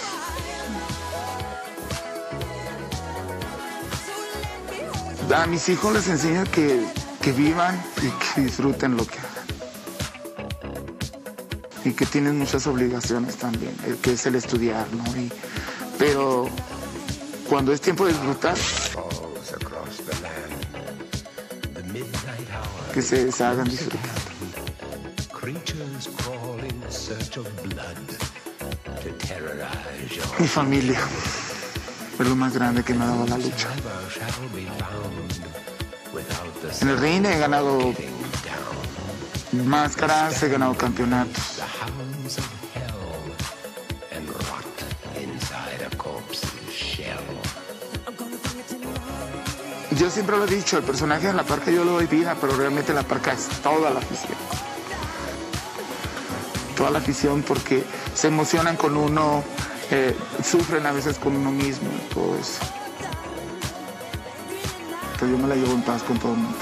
[5.36, 6.86] A mis hijos les enseño que,
[7.24, 9.48] que vivan y que disfruten lo que hagan.
[11.86, 15.04] Y que tienen muchas obligaciones también, el que es el estudiar, ¿no?
[15.20, 15.32] Y-
[15.98, 16.50] pero
[17.50, 18.58] cuando es tiempo de disfrutar,
[22.94, 23.26] que se
[29.28, 31.00] terrorize your Mi familia
[32.20, 33.70] es lo más grande que me ha dado la lucha.
[36.82, 37.93] En el ring he ganado
[39.66, 41.59] máscaras, he ganado campeonatos.
[49.97, 52.55] Yo siempre lo he dicho, el personaje de la parca yo le doy vida, pero
[52.55, 54.38] realmente la parca es toda la afición.
[56.76, 57.84] Toda la afición porque
[58.16, 59.43] se emocionan con uno,
[59.91, 62.83] eh, sufren a veces con uno mismo y todo eso.
[65.26, 66.58] Yo me la llevo en paz con todo el mundo.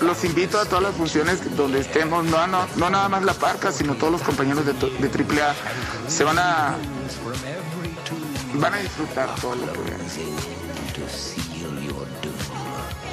[0.00, 3.70] Los invito a todas las funciones donde estemos, no, no, no nada más la parca,
[3.70, 5.54] sino todos los compañeros de, de AAA.
[6.08, 6.74] Se van a,
[8.54, 10.00] van a disfrutar todo lo que vean.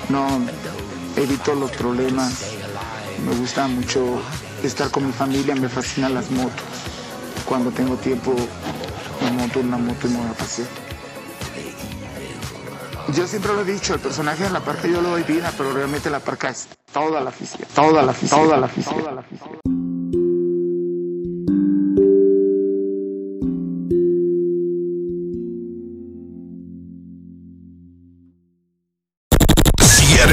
[0.10, 0.28] No
[1.18, 2.54] evito los problemas.
[3.26, 4.22] Me gusta mucho
[4.64, 6.64] estar con mi familia, me fascinan las motos.
[7.46, 8.34] Cuando tengo tiempo
[9.22, 10.87] me monto una moto y me voy a pasear.
[13.14, 15.72] Yo siempre lo he dicho, el personaje de la parca yo le doy vida, pero
[15.72, 17.68] realmente la parca es toda la afición.
[17.74, 18.42] Toda la afición.
[18.42, 18.98] Toda la afición.
[18.98, 19.77] Toda la afición.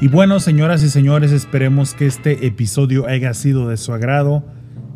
[0.00, 4.44] Y bueno, señoras y señores, esperemos que este episodio haya sido de su agrado.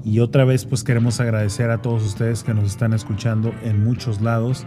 [0.04, 4.20] Y otra vez, pues queremos agradecer a todos ustedes que nos están escuchando en muchos
[4.20, 4.64] lados.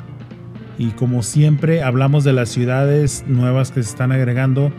[0.78, 4.74] Y como siempre, hablamos de las ciudades nuevas que se están agregando.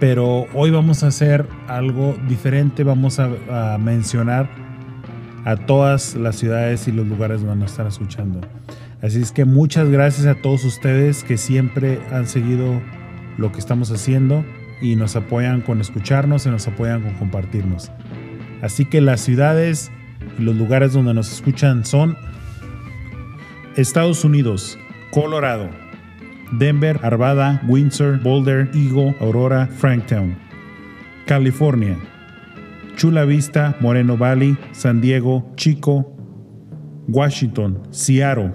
[0.00, 2.82] Pero hoy vamos a hacer algo diferente.
[2.82, 4.48] Vamos a, a mencionar
[5.44, 8.40] a todas las ciudades y los lugares donde nos están escuchando.
[9.02, 12.80] Así es que muchas gracias a todos ustedes que siempre han seguido
[13.36, 14.42] lo que estamos haciendo
[14.80, 17.90] y nos apoyan con escucharnos y nos apoyan con compartirnos.
[18.62, 19.90] Así que las ciudades
[20.38, 22.16] y los lugares donde nos escuchan son
[23.76, 24.78] Estados Unidos,
[25.10, 25.68] Colorado,
[26.52, 30.46] Denver, Arvada, Windsor, Boulder, Eagle, Aurora, Franktown.
[31.26, 31.98] California,
[32.94, 36.14] Chula Vista, Moreno Valley, San Diego, Chico,
[37.08, 38.54] Washington, Seattle,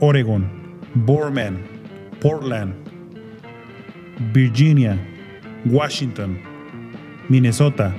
[0.00, 1.58] Oregon, Borman,
[2.18, 2.74] Portland,
[4.32, 4.98] Virginia,
[5.70, 6.40] Washington,
[7.28, 7.92] Minnesota,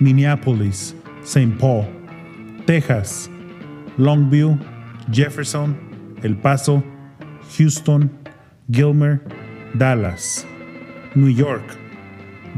[0.00, 1.58] Minneapolis, St.
[1.58, 1.86] Paul,
[2.66, 3.30] Texas,
[3.96, 4.58] Longview,
[5.10, 6.82] Jefferson, El Paso,
[7.56, 8.10] Houston,
[8.70, 9.22] Gilmer,
[9.74, 10.46] Dallas,
[11.14, 11.62] New York,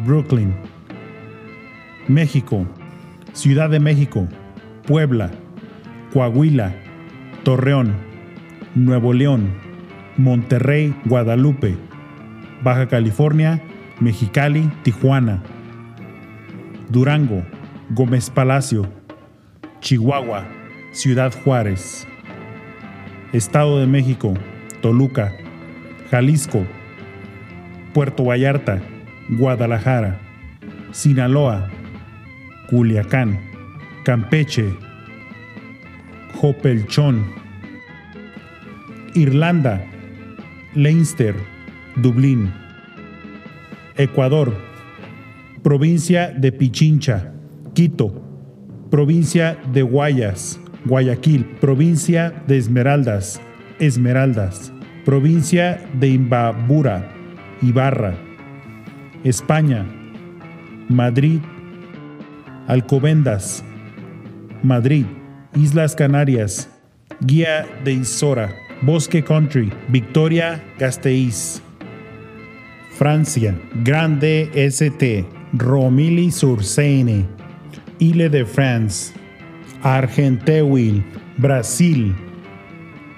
[0.05, 0.55] Brooklyn,
[2.09, 2.67] México,
[3.33, 4.27] Ciudad de México,
[4.87, 5.31] Puebla,
[6.12, 6.75] Coahuila,
[7.45, 7.95] Torreón,
[8.75, 9.55] Nuevo León,
[10.17, 11.77] Monterrey, Guadalupe,
[12.62, 13.62] Baja California,
[14.01, 15.43] Mexicali, Tijuana,
[16.91, 17.43] Durango,
[17.91, 18.87] Gómez Palacio,
[19.81, 20.45] Chihuahua,
[20.93, 22.07] Ciudad Juárez,
[23.33, 24.35] Estado de México,
[24.83, 25.33] Toluca,
[26.11, 26.67] Jalisco,
[27.95, 28.83] Puerto Vallarta,
[29.31, 30.21] Guadalajara,
[30.93, 31.71] Sinaloa,
[32.69, 33.41] Culiacán,
[34.05, 34.77] Campeche,
[36.35, 37.25] Jopelchón,
[39.15, 39.85] Irlanda,
[40.75, 41.35] Leinster,
[41.97, 42.53] Dublín,
[43.99, 44.55] Ecuador,
[45.63, 47.33] provincia de Pichincha,
[47.75, 48.23] Quito,
[48.91, 53.41] provincia de Guayas, Guayaquil, provincia de Esmeraldas,
[53.79, 54.73] Esmeraldas,
[55.05, 57.11] provincia de Imbabura,
[57.63, 58.15] Ibarra,
[59.25, 59.87] España,
[60.89, 61.41] Madrid,
[62.69, 63.65] Alcobendas,
[64.63, 65.07] Madrid,
[65.55, 66.69] Islas Canarias,
[67.21, 71.63] Guía de Isora, Bosque Country, Victoria Gasteiz,
[72.99, 77.27] Francia, Grande ST, Romilly sur Seine,
[77.99, 79.13] Ile de France,
[79.83, 81.05] Argenteuil,
[81.37, 82.15] Brasil,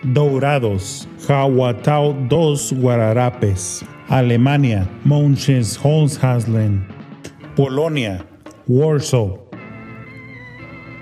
[0.03, 6.47] Dourados, Jahuatao dos Guararapes, Alemania, Mönchengladbach,
[7.55, 8.25] Polonia,
[8.67, 9.39] Warsaw.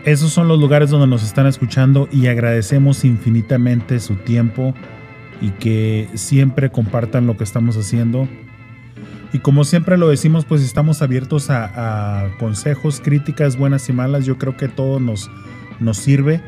[0.04, 4.74] Esos son los lugares donde nos están escuchando y agradecemos infinitamente su tiempo
[5.40, 8.28] y que siempre compartan lo que estamos haciendo.
[9.32, 14.24] Y como siempre lo decimos, pues estamos abiertos a, consejos, críticas buenas y malas.
[14.24, 15.30] Yo creo que todo nos,
[15.80, 16.40] nos sirve.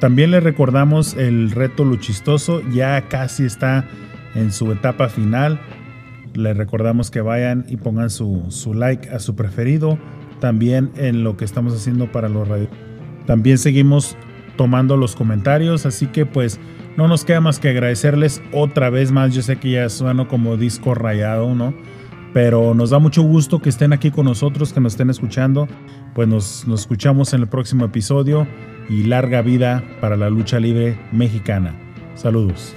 [0.00, 3.84] También les recordamos el reto luchistoso, ya casi está
[4.34, 5.60] en su etapa final.
[6.34, 9.98] Les recordamos que vayan y pongan su, su like a su preferido.
[10.40, 12.68] También en lo que estamos haciendo para los radio.
[13.26, 14.16] También seguimos
[14.56, 16.58] tomando los comentarios, así que pues
[17.00, 19.34] no nos queda más que agradecerles otra vez más.
[19.34, 21.72] Yo sé que ya sueno como disco rayado, ¿no?
[22.34, 25.66] Pero nos da mucho gusto que estén aquí con nosotros, que nos estén escuchando.
[26.14, 28.46] Pues nos, nos escuchamos en el próximo episodio
[28.90, 31.74] y larga vida para la lucha libre mexicana.
[32.16, 32.76] Saludos.